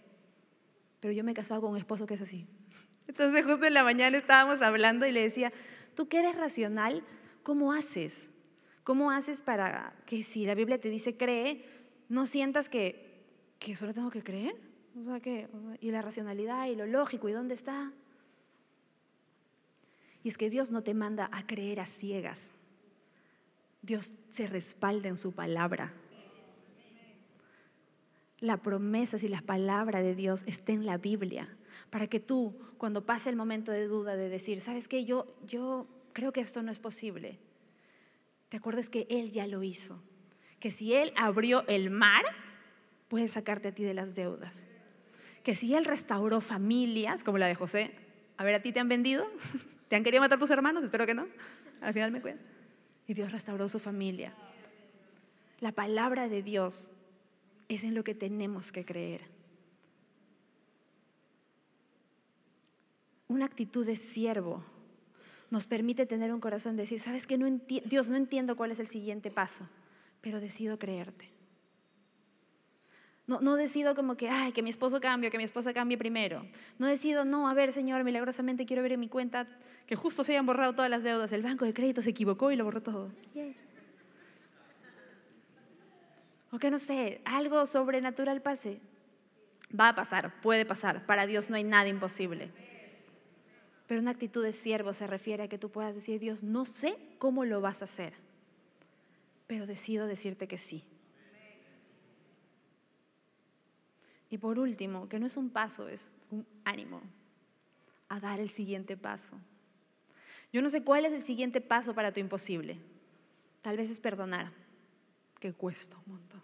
Pero 1.00 1.14
yo 1.14 1.24
me 1.24 1.32
he 1.32 1.34
casado 1.34 1.62
con 1.62 1.72
un 1.72 1.78
esposo 1.78 2.06
que 2.06 2.16
es 2.16 2.22
así. 2.22 2.46
Entonces 3.08 3.46
justo 3.46 3.66
en 3.66 3.74
la 3.74 3.84
mañana 3.84 4.18
estábamos 4.18 4.62
hablando 4.62 5.06
y 5.06 5.12
le 5.12 5.22
decía, 5.22 5.54
tú 5.96 6.08
que 6.08 6.20
eres 6.20 6.36
racional, 6.36 7.04
¿cómo 7.44 7.74
haces? 7.74 8.32
¿Cómo 8.84 9.12
haces 9.12 9.42
para 9.42 9.96
que 10.06 10.24
si 10.24 10.46
la 10.46 10.56
Biblia 10.56 10.80
te 10.80 10.90
dice 10.90 11.16
cree, 11.16 11.66
no 12.10 12.28
sientas 12.28 12.70
que, 12.70 13.24
que 13.60 13.76
solo 13.76 13.94
tengo 13.94 14.10
que 14.10 14.24
creer? 14.24 14.56
O 15.00 15.06
sea, 15.06 15.20
que, 15.20 15.48
y 15.80 15.92
la 15.92 16.02
racionalidad 16.02 16.68
y 16.68 16.76
lo 16.76 16.86
lógico, 16.86 17.30
¿y 17.30 17.34
dónde 17.34 17.56
está? 17.56 17.92
Y 20.24 20.30
es 20.30 20.38
que 20.38 20.50
Dios 20.50 20.72
no 20.72 20.84
te 20.84 20.94
manda 20.94 21.30
a 21.32 21.46
creer 21.46 21.80
a 21.80 21.86
ciegas. 21.86 22.54
Dios 23.82 24.14
se 24.30 24.48
respalda 24.48 25.10
en 25.10 25.18
su 25.18 25.34
palabra. 25.34 25.94
La 28.40 28.58
promesa 28.58 29.18
y 29.22 29.28
la 29.28 29.42
palabra 29.42 30.02
de 30.02 30.16
Dios 30.16 30.44
está 30.48 30.72
en 30.72 30.86
la 30.86 30.98
Biblia, 30.98 31.48
para 31.90 32.08
que 32.08 32.20
tú, 32.20 32.58
cuando 32.78 33.06
pase 33.06 33.30
el 33.30 33.36
momento 33.36 33.72
de 33.72 33.88
duda, 33.88 34.16
de 34.16 34.30
decir, 34.30 34.62
¿sabes 34.62 34.88
qué? 34.88 35.06
Yo, 35.06 35.28
yo 35.48 35.88
creo 36.14 36.32
que 36.32 36.42
esto 36.42 36.62
no 36.62 36.72
es 36.72 36.80
posible, 36.80 37.40
te 38.50 38.58
acuerdas 38.58 38.90
que 38.90 39.08
Él 39.10 39.32
ya 39.32 39.48
lo 39.48 39.64
hizo, 39.64 40.02
que 40.60 40.72
si 40.72 40.94
Él 40.94 41.12
abrió 41.16 41.66
el 41.68 41.90
mar, 41.90 42.24
puede 43.08 43.28
sacarte 43.28 43.70
a 43.70 43.76
ti 43.76 43.84
de 43.84 43.94
las 43.94 44.16
deudas, 44.16 44.68
que 45.44 45.56
si 45.56 45.76
Él 45.76 45.86
restauró 45.86 46.42
familias, 46.42 47.24
como 47.24 47.38
la 47.38 47.48
de 47.48 47.56
José, 47.56 47.92
a 48.38 48.44
ver, 48.44 48.56
¿a 48.56 48.62
ti 48.62 48.72
te 48.72 48.80
han 48.80 48.90
vendido? 48.90 49.26
¿Te 49.88 49.96
han 49.96 50.04
querido 50.04 50.22
matar 50.22 50.40
tus 50.40 50.50
hermanos? 50.50 50.84
Espero 50.84 51.06
que 51.06 51.14
no. 51.14 51.28
Al 51.82 51.94
final 51.94 52.12
me 52.12 52.22
cuentan. 52.22 52.46
Y 53.08 53.14
Dios 53.14 53.32
restauró 53.32 53.70
su 53.70 53.80
familia. 53.80 54.34
La 55.60 55.72
palabra 55.72 56.28
de 56.28 56.42
Dios 56.42 56.94
es 57.70 57.84
en 57.84 57.94
lo 57.94 58.04
que 58.04 58.16
tenemos 58.16 58.72
que 58.72 58.86
creer. 58.86 59.22
Una 63.34 63.46
actitud 63.46 63.84
de 63.84 63.96
siervo 63.96 64.64
nos 65.50 65.66
permite 65.66 66.06
tener 66.06 66.32
un 66.32 66.40
corazón 66.40 66.76
de 66.76 66.84
decir, 66.84 67.00
sabes 67.00 67.26
que 67.26 67.36
no 67.36 67.48
Dios 67.86 68.12
no 68.12 68.16
entiendo 68.16 68.56
cuál 68.56 68.70
es 68.70 68.80
el 68.80 68.86
siguiente 68.86 69.32
paso, 69.32 69.68
pero 70.22 70.40
decido 70.40 70.78
creerte. 70.78 71.32
No, 73.26 73.42
no, 73.42 73.56
decido 73.56 73.96
como 73.96 74.16
que, 74.18 74.30
ay, 74.30 74.52
que 74.52 74.62
mi 74.62 74.70
esposo 74.70 75.02
cambie, 75.02 75.32
que 75.32 75.40
mi 75.40 75.46
esposa 75.46 75.74
cambie 75.74 75.98
primero. 75.98 76.46
No 76.78 76.86
decido, 76.86 77.26
no, 77.26 77.50
a 77.50 77.56
ver, 77.56 77.74
Señor, 77.74 78.04
milagrosamente 78.04 78.68
quiero 78.68 78.84
ver 78.84 78.92
en 78.92 79.00
mi 79.00 79.10
cuenta 79.10 79.48
que 79.88 79.96
justo 79.96 80.24
se 80.24 80.34
hayan 80.34 80.46
borrado 80.46 80.74
todas 80.74 80.92
las 80.92 81.02
deudas. 81.02 81.34
El 81.34 81.42
banco 81.42 81.66
de 81.66 81.74
crédito 81.74 82.04
se 82.04 82.12
equivocó 82.12 82.52
y 82.52 82.56
lo 82.56 82.66
borró 82.66 82.84
todo. 82.84 83.12
O 86.52 86.60
que 86.60 86.70
no 86.70 86.78
sé, 86.78 87.22
algo 87.26 87.66
sobrenatural 87.66 88.44
pase. 88.44 88.80
Va 89.74 89.90
a 89.90 89.96
pasar, 89.96 90.40
puede 90.42 90.68
pasar. 90.68 91.08
Para 91.08 91.26
Dios 91.26 91.50
no 91.50 91.56
hay 91.56 91.64
nada 91.64 91.88
imposible. 91.88 92.52
Pero 93.88 94.02
una 94.02 94.12
actitud 94.12 94.44
de 94.44 94.54
siervo 94.54 94.94
se 94.94 95.08
refiere 95.08 95.44
a 95.44 95.48
que 95.48 95.58
tú 95.58 95.70
puedas 95.70 95.96
decir, 95.96 96.20
Dios, 96.20 96.44
no 96.44 96.66
sé 96.66 96.98
cómo 97.18 97.46
lo 97.46 97.62
vas 97.62 97.82
a 97.82 97.86
hacer, 97.86 98.14
pero 99.48 99.66
decido 99.66 100.08
decirte 100.08 100.48
que 100.48 100.58
sí. 100.58 100.84
Y 104.30 104.40
por 104.40 104.58
último, 104.58 105.08
que 105.08 105.20
no 105.20 105.28
es 105.28 105.38
un 105.38 105.52
paso, 105.52 105.88
es 105.88 106.16
un 106.32 106.46
ánimo 106.64 107.02
a 108.10 108.20
dar 108.20 108.40
el 108.40 108.50
siguiente 108.50 108.98
paso. 108.98 109.38
Yo 110.52 110.62
no 110.62 110.70
sé 110.70 110.84
cuál 110.84 111.06
es 111.06 111.14
el 111.14 111.24
siguiente 111.24 111.62
paso 111.62 111.94
para 111.94 112.12
tu 112.12 112.20
imposible. 112.20 112.80
Tal 113.62 113.78
vez 113.78 113.90
es 113.90 114.00
perdonar, 114.00 114.52
que 115.40 115.54
cuesta 115.54 115.98
un 115.98 116.14
montón. 116.14 116.42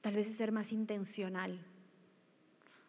Tal 0.00 0.14
vez 0.14 0.28
es 0.28 0.36
ser 0.36 0.52
más 0.52 0.72
intencional. 0.72 1.58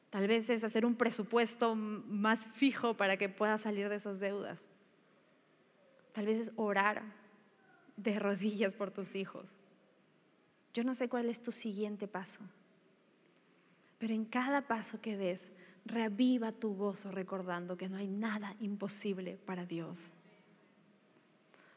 Tal 0.09 0.27
vez 0.27 0.49
es 0.49 0.63
hacer 0.63 0.85
un 0.85 0.95
presupuesto 0.95 1.75
más 1.75 2.45
fijo 2.45 2.95
para 2.95 3.17
que 3.17 3.29
puedas 3.29 3.61
salir 3.61 3.89
de 3.89 3.95
esas 3.95 4.19
deudas. 4.19 4.69
Tal 6.13 6.25
vez 6.25 6.39
es 6.39 6.51
orar 6.55 7.03
de 7.97 8.17
rodillas 8.17 8.73
por 8.73 8.91
tus 8.91 9.15
hijos. 9.15 9.57
Yo 10.73 10.83
no 10.83 10.95
sé 10.95 11.09
cuál 11.09 11.29
es 11.29 11.41
tu 11.41 11.51
siguiente 11.51 12.07
paso, 12.07 12.43
pero 13.97 14.13
en 14.13 14.25
cada 14.25 14.67
paso 14.67 15.01
que 15.01 15.17
des, 15.17 15.51
reaviva 15.85 16.51
tu 16.51 16.75
gozo 16.75 17.11
recordando 17.11 17.77
que 17.77 17.89
no 17.89 17.97
hay 17.97 18.07
nada 18.07 18.55
imposible 18.59 19.37
para 19.45 19.65
Dios. 19.65 20.13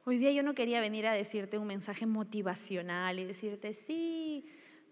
Hoy 0.04 0.18
día 0.18 0.32
yo 0.32 0.42
no 0.42 0.54
quería 0.54 0.80
venir 0.80 1.06
a 1.06 1.12
decirte 1.12 1.58
un 1.58 1.66
mensaje 1.66 2.06
motivacional 2.06 3.18
y 3.18 3.24
decirte, 3.24 3.72
sí, 3.72 4.44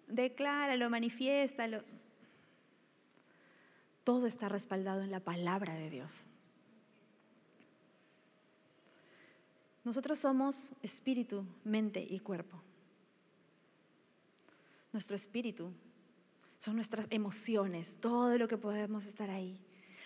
decláralo, 0.06 0.88
manifiéstalo. 0.90 1.82
Todo 4.08 4.26
está 4.26 4.48
respaldado 4.48 5.02
en 5.02 5.10
la 5.10 5.20
palabra 5.20 5.74
de 5.74 5.90
Dios. 5.90 6.24
Nosotros 9.84 10.18
somos 10.18 10.70
espíritu, 10.82 11.44
mente 11.64 12.00
y 12.08 12.20
cuerpo 12.20 12.58
nuestro 14.92 15.16
espíritu, 15.16 15.70
son 16.58 16.74
nuestras 16.74 17.06
emociones, 17.10 17.98
todo 18.00 18.36
lo 18.36 18.48
que 18.48 18.56
podemos 18.56 19.06
estar 19.06 19.30
ahí. 19.30 19.56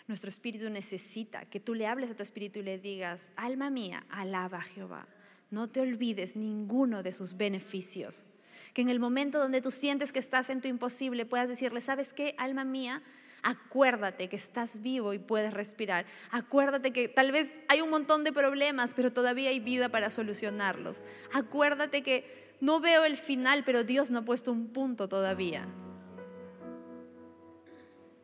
Nuestro 0.06 0.28
espíritu 0.28 0.68
necesita 0.68 1.44
que 1.46 1.60
tú 1.60 1.74
le 1.74 1.86
hables 1.86 2.10
a 2.10 2.14
tu 2.14 2.22
espíritu 2.22 2.58
y 2.58 2.62
le 2.62 2.78
digas, 2.78 3.32
alma 3.36 3.70
mía, 3.70 4.04
alaba 4.10 4.58
a 4.58 4.62
Jehová. 4.62 5.06
No 5.50 5.68
te 5.68 5.80
olvides 5.80 6.36
ninguno 6.36 7.02
de 7.02 7.12
sus 7.12 7.36
beneficios. 7.36 8.26
Que 8.74 8.82
en 8.82 8.90
el 8.90 9.00
momento 9.00 9.38
donde 9.38 9.62
tú 9.62 9.70
sientes 9.70 10.12
que 10.12 10.18
estás 10.18 10.50
en 10.50 10.60
tu 10.60 10.68
imposible 10.68 11.24
puedas 11.24 11.48
decirle, 11.48 11.80
¿sabes 11.80 12.12
qué, 12.12 12.34
alma 12.36 12.64
mía? 12.64 13.02
Acuérdate 13.42 14.28
que 14.28 14.36
estás 14.36 14.82
vivo 14.82 15.12
y 15.14 15.18
puedes 15.18 15.52
respirar. 15.52 16.06
Acuérdate 16.30 16.92
que 16.92 17.08
tal 17.08 17.32
vez 17.32 17.60
hay 17.68 17.80
un 17.80 17.90
montón 17.90 18.22
de 18.22 18.32
problemas, 18.32 18.94
pero 18.94 19.12
todavía 19.12 19.50
hay 19.50 19.58
vida 19.58 19.88
para 19.88 20.10
solucionarlos. 20.10 21.02
Acuérdate 21.32 22.04
que 22.04 22.54
no 22.60 22.78
veo 22.78 23.04
el 23.04 23.16
final, 23.16 23.64
pero 23.64 23.82
Dios 23.82 24.12
no 24.12 24.20
ha 24.20 24.24
puesto 24.24 24.52
un 24.52 24.68
punto 24.68 25.08
todavía. 25.08 25.66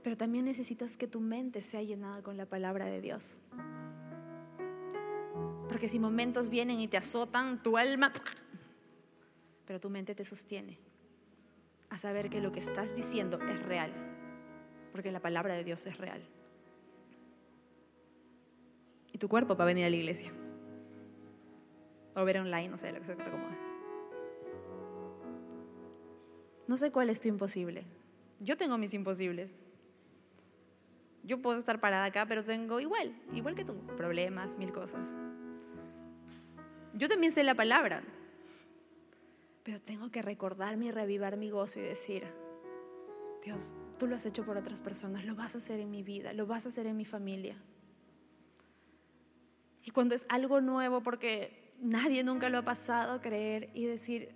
Pero 0.05 0.17
también 0.17 0.45
necesitas 0.45 0.97
que 0.97 1.09
tu 1.09 1.19
mente 1.19 1.63
sea 1.63 1.83
llenada 1.83 2.23
con 2.23 2.37
la 2.37 2.47
palabra 2.47 2.87
de 2.87 3.01
Dios. 3.01 3.41
Porque 5.69 5.89
si 5.89 5.99
momentos 5.99 6.49
vienen 6.49 6.79
y 6.79 6.87
te 6.87 6.97
azotan, 6.97 7.61
tu 7.61 7.77
alma, 7.77 8.13
pero 9.67 9.81
tu 9.81 9.91
mente 9.91 10.15
te 10.15 10.25
sostiene 10.25 10.79
a 11.91 11.99
saber 11.99 12.31
que 12.31 12.41
lo 12.41 12.53
que 12.53 12.61
estás 12.61 12.95
diciendo 12.95 13.41
es 13.49 13.63
real 13.65 14.08
porque 14.93 15.13
la 15.13 15.21
palabra 15.21 15.55
de 15.55 15.65
Dios 15.65 15.87
es 15.87 15.99
real. 15.99 16.23
Y 19.13 19.19
tu 19.19 19.29
cuerpo 19.29 19.57
va 19.57 19.65
a 19.65 19.67
venir 19.67 19.85
a 19.85 19.91
la 19.91 19.97
iglesia. 19.97 20.33
O 22.15 22.25
ver 22.25 22.39
online, 22.39 22.69
no 22.69 22.77
sé, 22.77 22.93
lo 22.93 23.01
que 23.01 23.15
te 23.15 23.23
acomode. 23.23 23.57
No 26.67 26.77
sé 26.77 26.91
cuál 26.91 27.09
es 27.11 27.21
tu 27.21 27.29
imposible. 27.29 27.85
Yo 28.41 28.57
tengo 28.57 28.77
mis 28.77 28.93
imposibles. 28.93 29.55
Yo 31.25 31.41
puedo 31.41 31.59
estar 31.59 31.81
parada 31.81 32.05
acá, 32.05 32.27
pero 32.27 32.45
tengo 32.45 32.81
igual, 32.81 33.15
igual 33.33 33.55
que 33.55 33.65
tú, 33.65 33.75
problemas, 33.97 34.57
mil 34.59 34.73
cosas. 34.73 35.17
Yo 36.95 37.09
también 37.09 37.33
sé 37.33 37.43
la 37.45 37.55
palabra, 37.55 38.03
pero 39.63 39.81
tengo 39.81 40.11
que 40.11 40.23
recordarme 40.23 40.87
y 40.87 40.91
revivar 40.91 41.37
mi 41.37 41.51
gozo 41.51 41.81
y 41.81 41.83
decir, 41.83 42.27
Dios, 43.49 43.77
tú 43.99 44.07
lo 44.07 44.15
has 44.15 44.27
hecho 44.27 44.45
por 44.45 44.59
otras 44.59 44.83
personas, 44.83 45.25
lo 45.25 45.35
vas 45.35 45.55
a 45.55 45.59
hacer 45.59 45.81
en 45.81 45.91
mi 45.91 46.03
vida, 46.03 46.35
lo 46.35 46.47
vas 46.47 46.67
a 46.67 46.69
hacer 46.69 46.87
en 46.87 46.99
mi 46.99 47.07
familia. 47.07 47.57
Y 49.83 49.91
cuando 49.91 50.15
es 50.15 50.27
algo 50.29 50.61
nuevo, 50.61 51.03
porque 51.03 51.73
nadie 51.81 52.23
nunca 52.25 52.51
lo 52.51 52.59
ha 52.59 52.63
pasado, 52.63 53.23
creer 53.23 53.71
y 53.73 53.87
decir 53.87 54.35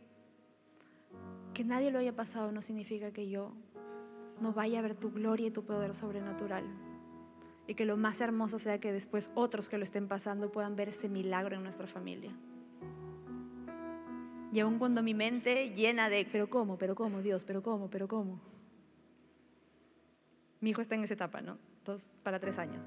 que 1.53 1.63
nadie 1.63 1.91
lo 1.91 1.99
haya 1.99 2.17
pasado 2.17 2.53
no 2.53 2.63
significa 2.63 3.13
que 3.13 3.29
yo 3.29 3.53
no 4.41 4.55
vaya 4.55 4.79
a 4.79 4.83
ver 4.83 4.97
tu 4.97 5.13
gloria 5.13 5.49
y 5.49 5.51
tu 5.51 5.67
poder 5.67 5.95
sobrenatural. 5.95 6.65
Y 7.67 7.75
que 7.75 7.85
lo 7.85 7.99
más 7.99 8.23
hermoso 8.23 8.59
sea 8.59 8.81
que 8.81 8.93
después 8.93 9.31
otros 9.35 9.69
que 9.69 9.77
lo 9.77 9.85
estén 9.85 10.09
pasando 10.09 10.51
puedan 10.51 10.75
ver 10.75 10.89
ese 10.89 11.11
milagro 11.11 11.57
en 11.57 11.65
nuestra 11.65 11.87
familia. 11.87 12.33
Y 14.55 14.61
aun 14.61 14.79
cuando 14.79 15.03
mi 15.03 15.13
mente 15.13 15.75
llena 15.75 16.09
de, 16.09 16.27
pero 16.33 16.49
cómo, 16.49 16.79
pero 16.79 16.95
cómo, 16.95 17.21
Dios, 17.21 17.45
pero 17.45 17.63
cómo, 17.63 17.91
pero 17.91 18.09
cómo. 18.09 18.41
Mi 20.63 20.71
hijo 20.71 20.81
está 20.81 20.95
en 20.95 21.05
esa 21.05 21.15
etapa, 21.15 21.43
¿no? 21.43 21.59
Dos 21.85 22.07
para 22.23 22.41
tres 22.41 22.59
años. 22.59 22.83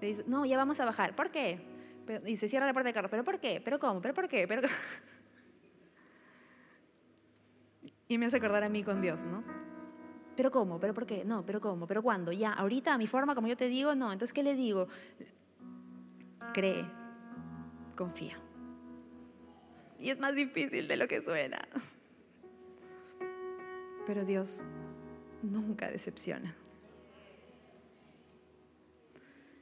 Le 0.00 0.08
dice, 0.08 0.24
no, 0.26 0.44
ya 0.44 0.56
vamos 0.56 0.80
a 0.80 0.84
bajar. 0.84 1.14
¿Por 1.14 1.30
qué? 1.30 1.60
y 2.26 2.36
se 2.36 2.48
cierra 2.48 2.66
la 2.66 2.72
puerta 2.72 2.88
del 2.88 2.94
carro. 2.94 3.08
¿Pero 3.08 3.22
por 3.22 3.38
qué? 3.38 3.62
¿Pero 3.64 3.78
cómo? 3.78 4.00
¿Pero 4.00 4.14
por 4.14 4.26
qué? 4.26 4.48
¿Pero 4.48 4.62
Y 8.08 8.18
me 8.18 8.26
hace 8.26 8.38
acordar 8.38 8.64
a 8.64 8.68
mí 8.68 8.82
con 8.82 9.00
Dios, 9.00 9.26
¿no? 9.26 9.44
¿Pero 10.34 10.50
cómo? 10.50 10.80
¿Pero 10.80 10.92
por 10.94 11.06
qué? 11.06 11.24
No, 11.24 11.46
¿pero 11.46 11.60
cómo? 11.60 11.86
¿Pero 11.86 12.02
cuándo? 12.02 12.32
Ya, 12.32 12.52
ahorita 12.52 12.98
mi 12.98 13.06
forma, 13.06 13.36
como 13.36 13.46
yo 13.46 13.56
te 13.56 13.68
digo, 13.68 13.94
no. 13.94 14.12
Entonces, 14.12 14.32
¿qué 14.32 14.42
le 14.42 14.56
digo? 14.56 14.88
Cree, 16.52 16.84
confía. 17.94 18.36
Y 20.00 20.10
es 20.10 20.18
más 20.18 20.34
difícil 20.34 20.88
de 20.88 20.96
lo 20.96 21.06
que 21.06 21.22
suena. 21.22 21.60
Pero 24.06 24.24
Dios 24.24 24.64
nunca 25.42 25.88
decepciona. 25.88 26.56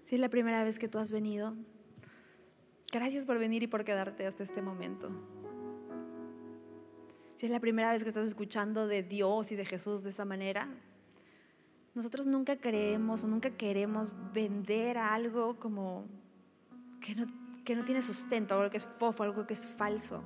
Si 0.09 0.15
es 0.15 0.23
la 0.23 0.31
primera 0.31 0.65
vez 0.65 0.79
que 0.79 0.89
tú 0.89 0.99
has 0.99 1.13
venido, 1.13 1.55
gracias 2.91 3.27
por 3.27 3.39
venir 3.39 3.63
y 3.63 3.67
por 3.67 3.85
quedarte 3.85 4.27
hasta 4.27 4.43
este 4.43 4.63
momento. 4.63 5.11
Si 7.37 7.45
es 7.45 7.53
la 7.53 7.61
primera 7.61 7.93
vez 7.93 8.05
que 8.05 8.09
estás 8.09 8.27
escuchando 8.27 8.87
de 8.87 9.03
Dios 9.03 9.53
y 9.53 9.55
de 9.55 9.67
Jesús 9.67 10.05
de 10.05 10.09
esa 10.09 10.25
manera, 10.25 10.67
nosotros 11.95 12.27
nunca 12.27 12.57
creemos 12.57 13.23
o 13.25 13.29
nunca 13.29 13.51
queremos 13.51 14.15
vender 14.33 14.97
algo 14.97 15.59
como 15.59 16.07
que 17.03 17.15
no, 17.15 17.27
que 17.63 17.77
no 17.77 17.85
tiene 17.85 18.01
sustento, 18.01 18.55
algo 18.55 18.71
que 18.71 18.79
es 18.79 18.87
fofo, 18.87 19.25
algo 19.25 19.47
que 19.47 19.53
es 19.53 19.67
falso. 19.67 20.25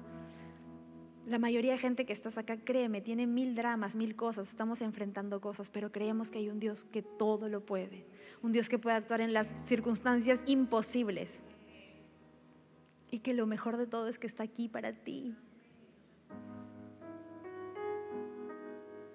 La 1.32 1.38
mayoría 1.38 1.72
de 1.72 1.78
gente 1.78 2.04
que 2.04 2.12
estás 2.12 2.36
acá, 2.36 2.58
créeme, 2.58 3.00
tiene 3.00 3.26
mil 3.26 3.54
dramas, 3.54 3.96
mil 3.96 4.14
cosas, 4.14 4.50
estamos 4.50 4.82
enfrentando 4.82 5.40
cosas, 5.40 5.70
pero 5.70 5.90
creemos 5.90 6.30
que 6.30 6.40
hay 6.40 6.50
un 6.50 6.60
Dios 6.60 6.84
que 6.84 7.00
todo 7.00 7.48
lo 7.48 7.64
puede, 7.64 8.04
un 8.42 8.52
Dios 8.52 8.68
que 8.68 8.78
puede 8.78 8.96
actuar 8.96 9.22
en 9.22 9.32
las 9.32 9.54
circunstancias 9.64 10.44
imposibles 10.46 11.44
y 13.10 13.20
que 13.20 13.32
lo 13.32 13.46
mejor 13.46 13.78
de 13.78 13.86
todo 13.86 14.08
es 14.08 14.18
que 14.18 14.26
está 14.26 14.42
aquí 14.42 14.68
para 14.68 14.92
ti. 14.92 15.34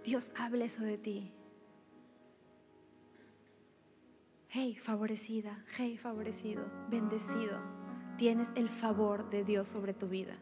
Dios 0.04 0.32
habla 0.36 0.66
eso 0.66 0.82
de 0.82 0.98
ti. 0.98 1.32
Hey, 4.50 4.76
favorecida, 4.76 5.64
hey, 5.78 6.00
favorecido, 6.00 6.66
bendecido. 6.90 7.60
Tienes 8.18 8.54
el 8.56 8.70
favor 8.70 9.30
de 9.30 9.44
Dios 9.44 9.68
sobre 9.68 9.94
tu 9.94 10.08
vida. 10.08 10.36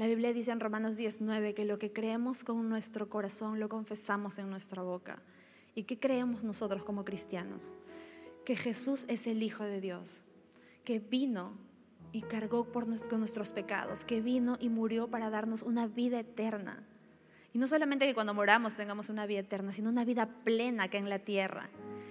La 0.00 0.06
Biblia 0.06 0.32
dice 0.32 0.50
en 0.50 0.60
Romanos 0.60 0.96
19 0.96 1.52
que 1.52 1.66
lo 1.66 1.78
que 1.78 1.92
creemos 1.92 2.42
con 2.42 2.70
nuestro 2.70 3.10
corazón 3.10 3.60
lo 3.60 3.68
confesamos 3.68 4.38
en 4.38 4.48
nuestra 4.48 4.80
boca. 4.80 5.20
¿Y 5.74 5.82
qué 5.82 6.00
creemos 6.00 6.42
nosotros 6.42 6.84
como 6.84 7.04
cristianos? 7.04 7.74
Que 8.46 8.56
Jesús 8.56 9.04
es 9.08 9.26
el 9.26 9.42
Hijo 9.42 9.62
de 9.62 9.82
Dios, 9.82 10.24
que 10.84 11.00
vino 11.00 11.52
y 12.12 12.22
cargó 12.22 12.64
por 12.72 12.86
con 13.10 13.18
nuestros 13.18 13.52
pecados, 13.52 14.06
que 14.06 14.22
vino 14.22 14.56
y 14.58 14.70
murió 14.70 15.08
para 15.08 15.28
darnos 15.28 15.62
una 15.62 15.86
vida 15.86 16.18
eterna. 16.18 16.82
Y 17.52 17.58
no 17.58 17.66
solamente 17.66 18.06
que 18.06 18.14
cuando 18.14 18.32
moramos 18.32 18.76
tengamos 18.76 19.10
una 19.10 19.26
vida 19.26 19.40
eterna, 19.40 19.70
sino 19.70 19.90
una 19.90 20.06
vida 20.06 20.30
plena 20.44 20.88
que 20.88 20.96
en 20.96 21.10
la 21.10 21.18
tierra. 21.18 21.68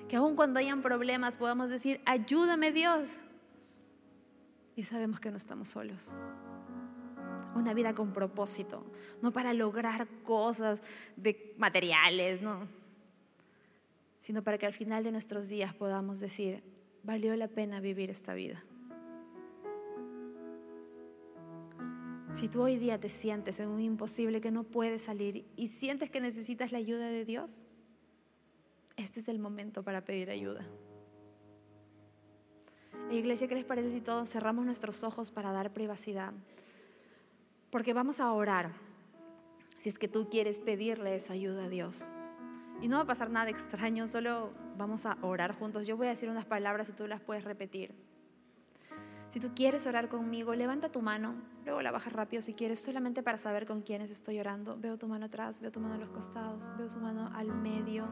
Que 0.07 0.15
aun 0.15 0.35
cuando 0.35 0.59
hayan 0.59 0.83
problemas 0.83 1.37
podamos 1.37 1.71
decir, 1.71 2.01
ayúdame 2.05 2.71
Dios. 2.71 3.25
Y 4.75 4.83
sabemos 4.83 5.19
que 5.19 5.31
no 5.31 5.37
estamos 5.37 5.69
solos 5.69 6.13
una 7.55 7.73
vida 7.73 7.93
con 7.93 8.13
propósito, 8.13 8.85
no 9.21 9.31
para 9.31 9.53
lograr 9.53 10.07
cosas 10.23 10.81
de 11.15 11.53
materiales, 11.57 12.41
no, 12.41 12.67
sino 14.19 14.43
para 14.43 14.57
que 14.57 14.65
al 14.65 14.73
final 14.73 15.03
de 15.03 15.11
nuestros 15.11 15.49
días 15.49 15.73
podamos 15.73 16.19
decir, 16.19 16.63
valió 17.03 17.35
la 17.35 17.47
pena 17.47 17.79
vivir 17.79 18.09
esta 18.09 18.33
vida. 18.33 18.63
Si 22.33 22.47
tú 22.47 22.61
hoy 22.61 22.77
día 22.77 22.99
te 22.99 23.09
sientes 23.09 23.59
en 23.59 23.69
un 23.69 23.81
imposible 23.81 24.39
que 24.39 24.51
no 24.51 24.63
puedes 24.63 25.01
salir 25.01 25.45
y 25.55 25.69
sientes 25.69 26.11
que 26.11 26.21
necesitas 26.21 26.71
la 26.71 26.77
ayuda 26.77 27.07
de 27.07 27.25
Dios, 27.25 27.65
este 28.97 29.19
es 29.19 29.29
el 29.29 29.39
momento 29.39 29.81
para 29.83 30.05
pedir 30.05 30.29
ayuda. 30.29 30.65
Iglesia, 33.09 33.47
¿qué 33.47 33.55
les 33.55 33.65
parece 33.65 33.89
si 33.89 34.01
todos 34.01 34.29
cerramos 34.29 34.65
nuestros 34.65 35.03
ojos 35.03 35.31
para 35.31 35.51
dar 35.51 35.73
privacidad? 35.73 36.33
Porque 37.71 37.93
vamos 37.93 38.19
a 38.19 38.31
orar 38.31 38.71
si 39.77 39.89
es 39.89 39.99
que 39.99 40.07
tú 40.07 40.29
quieres 40.29 40.59
pedirle 40.59 41.15
esa 41.15 41.33
ayuda 41.33 41.65
a 41.65 41.69
Dios. 41.69 42.09
Y 42.81 42.87
no 42.87 42.97
va 42.97 43.03
a 43.03 43.07
pasar 43.07 43.29
nada 43.29 43.49
extraño, 43.49 44.07
solo 44.07 44.51
vamos 44.77 45.05
a 45.05 45.17
orar 45.21 45.53
juntos. 45.53 45.85
Yo 45.85 45.97
voy 45.97 46.07
a 46.07 46.11
decir 46.11 46.29
unas 46.29 46.45
palabras 46.45 46.89
y 46.89 46.93
tú 46.93 47.07
las 47.07 47.21
puedes 47.21 47.43
repetir. 47.43 47.93
Si 49.29 49.39
tú 49.39 49.51
quieres 49.53 49.85
orar 49.85 50.09
conmigo, 50.09 50.55
levanta 50.55 50.91
tu 50.91 51.03
mano, 51.03 51.35
luego 51.63 51.83
la 51.83 51.91
bajas 51.91 52.13
rápido 52.13 52.41
si 52.41 52.55
quieres, 52.55 52.81
solamente 52.81 53.21
para 53.21 53.37
saber 53.37 53.67
con 53.67 53.83
quiénes 53.83 54.09
estoy 54.09 54.39
orando. 54.39 54.75
Veo 54.79 54.97
tu 54.97 55.07
mano 55.07 55.27
atrás, 55.27 55.59
veo 55.61 55.71
tu 55.71 55.79
mano 55.79 55.95
a 55.95 55.97
los 55.97 56.09
costados, 56.09 56.71
veo 56.77 56.89
su 56.89 56.99
mano 56.99 57.29
al 57.35 57.53
medio, 57.53 58.07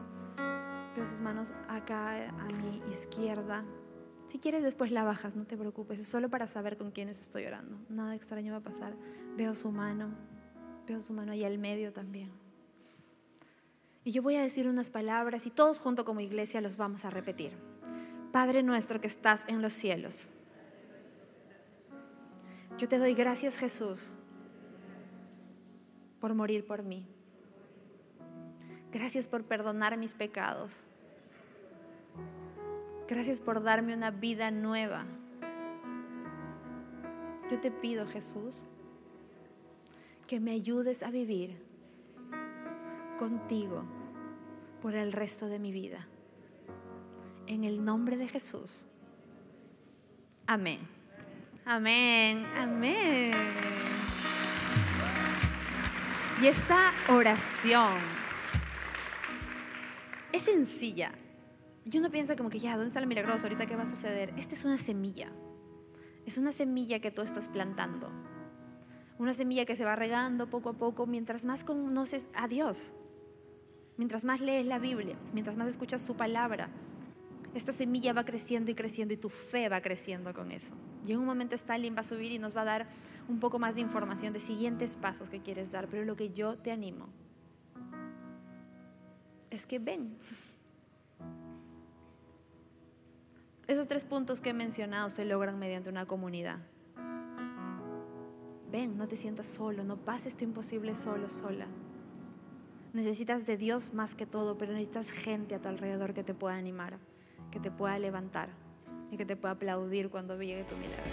veo 0.94 1.08
sus 1.08 1.20
manos 1.20 1.54
acá 1.68 2.28
a 2.28 2.44
mi 2.52 2.82
izquierda. 2.88 3.64
Si 4.28 4.38
quieres 4.38 4.62
después 4.62 4.90
la 4.90 5.04
bajas, 5.04 5.36
no 5.36 5.46
te 5.46 5.56
preocupes, 5.56 6.00
es 6.00 6.06
solo 6.06 6.28
para 6.28 6.46
saber 6.46 6.76
con 6.76 6.90
quiénes 6.90 7.18
estoy 7.18 7.46
orando. 7.46 7.78
Nada 7.88 8.14
extraño 8.14 8.52
va 8.52 8.58
a 8.58 8.62
pasar. 8.62 8.94
Veo 9.36 9.54
su 9.54 9.72
mano, 9.72 10.10
veo 10.86 11.00
su 11.00 11.14
mano 11.14 11.32
ahí 11.32 11.44
al 11.44 11.56
medio 11.56 11.94
también. 11.94 12.30
Y 14.04 14.12
yo 14.12 14.22
voy 14.22 14.36
a 14.36 14.42
decir 14.42 14.68
unas 14.68 14.90
palabras 14.90 15.46
y 15.46 15.50
todos 15.50 15.78
junto 15.78 16.04
como 16.04 16.20
iglesia 16.20 16.60
los 16.60 16.76
vamos 16.76 17.06
a 17.06 17.10
repetir. 17.10 17.52
Padre 18.30 18.62
nuestro 18.62 19.00
que 19.00 19.06
estás 19.06 19.46
en 19.48 19.62
los 19.62 19.72
cielos. 19.72 20.30
Yo 22.76 22.86
te 22.86 22.98
doy 22.98 23.14
gracias 23.14 23.56
Jesús 23.56 24.12
por 26.20 26.34
morir 26.34 26.66
por 26.66 26.82
mí. 26.82 27.06
Gracias 28.92 29.26
por 29.26 29.44
perdonar 29.44 29.96
mis 29.96 30.14
pecados. 30.14 30.84
Gracias 33.08 33.40
por 33.40 33.62
darme 33.62 33.94
una 33.94 34.10
vida 34.10 34.50
nueva. 34.50 35.06
Yo 37.50 37.58
te 37.58 37.70
pido, 37.70 38.06
Jesús, 38.06 38.66
que 40.26 40.40
me 40.40 40.52
ayudes 40.52 41.02
a 41.02 41.10
vivir 41.10 41.56
contigo 43.18 43.84
por 44.82 44.94
el 44.94 45.12
resto 45.12 45.46
de 45.48 45.58
mi 45.58 45.72
vida. 45.72 46.06
En 47.46 47.64
el 47.64 47.82
nombre 47.82 48.18
de 48.18 48.28
Jesús. 48.28 48.86
Amén. 50.46 50.80
Amén. 51.64 52.44
Amén. 52.58 53.32
Y 56.42 56.46
esta 56.46 56.92
oración 57.08 57.94
es 60.30 60.42
sencilla 60.42 61.10
y 61.90 61.98
uno 61.98 62.10
piensa 62.10 62.36
como 62.36 62.50
que 62.50 62.58
ya, 62.58 62.72
¿dónde 62.72 62.88
está 62.88 63.00
el 63.00 63.06
milagroso? 63.06 63.46
Ahorita 63.46 63.64
qué 63.64 63.76
va 63.76 63.84
a 63.84 63.86
suceder. 63.86 64.34
Esta 64.36 64.54
es 64.54 64.64
una 64.64 64.78
semilla. 64.78 65.32
Es 66.26 66.36
una 66.36 66.52
semilla 66.52 67.00
que 67.00 67.10
tú 67.10 67.22
estás 67.22 67.48
plantando. 67.48 68.10
Una 69.18 69.32
semilla 69.32 69.64
que 69.64 69.74
se 69.74 69.84
va 69.84 69.96
regando 69.96 70.50
poco 70.50 70.70
a 70.70 70.72
poco 70.74 71.06
mientras 71.06 71.46
más 71.46 71.64
conoces 71.64 72.28
a 72.34 72.46
Dios. 72.46 72.94
Mientras 73.96 74.26
más 74.26 74.40
lees 74.40 74.66
la 74.66 74.78
Biblia, 74.78 75.18
mientras 75.32 75.56
más 75.56 75.68
escuchas 75.68 76.02
su 76.02 76.14
palabra. 76.14 76.68
Esta 77.54 77.72
semilla 77.72 78.12
va 78.12 78.26
creciendo 78.26 78.70
y 78.70 78.74
creciendo 78.74 79.14
y 79.14 79.16
tu 79.16 79.30
fe 79.30 79.70
va 79.70 79.80
creciendo 79.80 80.34
con 80.34 80.52
eso. 80.52 80.74
Y 81.06 81.12
en 81.12 81.18
un 81.18 81.24
momento 81.24 81.54
Stalin 81.54 81.96
va 81.96 82.00
a 82.00 82.04
subir 82.04 82.30
y 82.32 82.38
nos 82.38 82.54
va 82.54 82.60
a 82.62 82.66
dar 82.66 82.88
un 83.28 83.40
poco 83.40 83.58
más 83.58 83.76
de 83.76 83.80
información 83.80 84.34
de 84.34 84.40
siguientes 84.40 84.98
pasos 84.98 85.30
que 85.30 85.40
quieres 85.40 85.72
dar. 85.72 85.88
Pero 85.88 86.04
lo 86.04 86.16
que 86.16 86.30
yo 86.30 86.58
te 86.58 86.70
animo 86.70 87.08
es 89.50 89.66
que 89.66 89.78
ven. 89.78 90.18
Esos 93.68 93.86
tres 93.86 94.06
puntos 94.06 94.40
que 94.40 94.48
he 94.48 94.54
mencionado 94.54 95.10
se 95.10 95.26
logran 95.26 95.58
mediante 95.58 95.90
una 95.90 96.06
comunidad. 96.06 96.56
Ven, 98.72 98.96
no 98.96 99.06
te 99.06 99.14
sientas 99.14 99.46
solo, 99.46 99.84
no 99.84 99.98
pases 99.98 100.36
tu 100.36 100.44
imposible 100.44 100.94
solo, 100.94 101.28
sola. 101.28 101.66
Necesitas 102.94 103.44
de 103.44 103.58
Dios 103.58 103.92
más 103.92 104.14
que 104.14 104.24
todo, 104.24 104.56
pero 104.56 104.72
necesitas 104.72 105.10
gente 105.10 105.54
a 105.54 105.60
tu 105.60 105.68
alrededor 105.68 106.14
que 106.14 106.24
te 106.24 106.32
pueda 106.32 106.56
animar, 106.56 106.98
que 107.50 107.60
te 107.60 107.70
pueda 107.70 107.98
levantar 107.98 108.48
y 109.10 109.18
que 109.18 109.26
te 109.26 109.36
pueda 109.36 109.52
aplaudir 109.52 110.08
cuando 110.08 110.40
llegue 110.40 110.64
tu 110.64 110.74
milagro. 110.76 111.04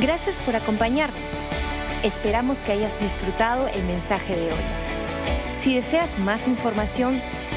Gracias 0.00 0.36
por 0.40 0.56
acompañarnos. 0.56 1.32
Esperamos 2.02 2.64
que 2.64 2.72
hayas 2.72 3.00
disfrutado 3.00 3.68
el 3.68 3.84
mensaje 3.84 4.34
de 4.34 4.46
hoy. 4.48 4.64
Si 5.54 5.76
deseas 5.76 6.18
más 6.18 6.48
información, 6.48 7.22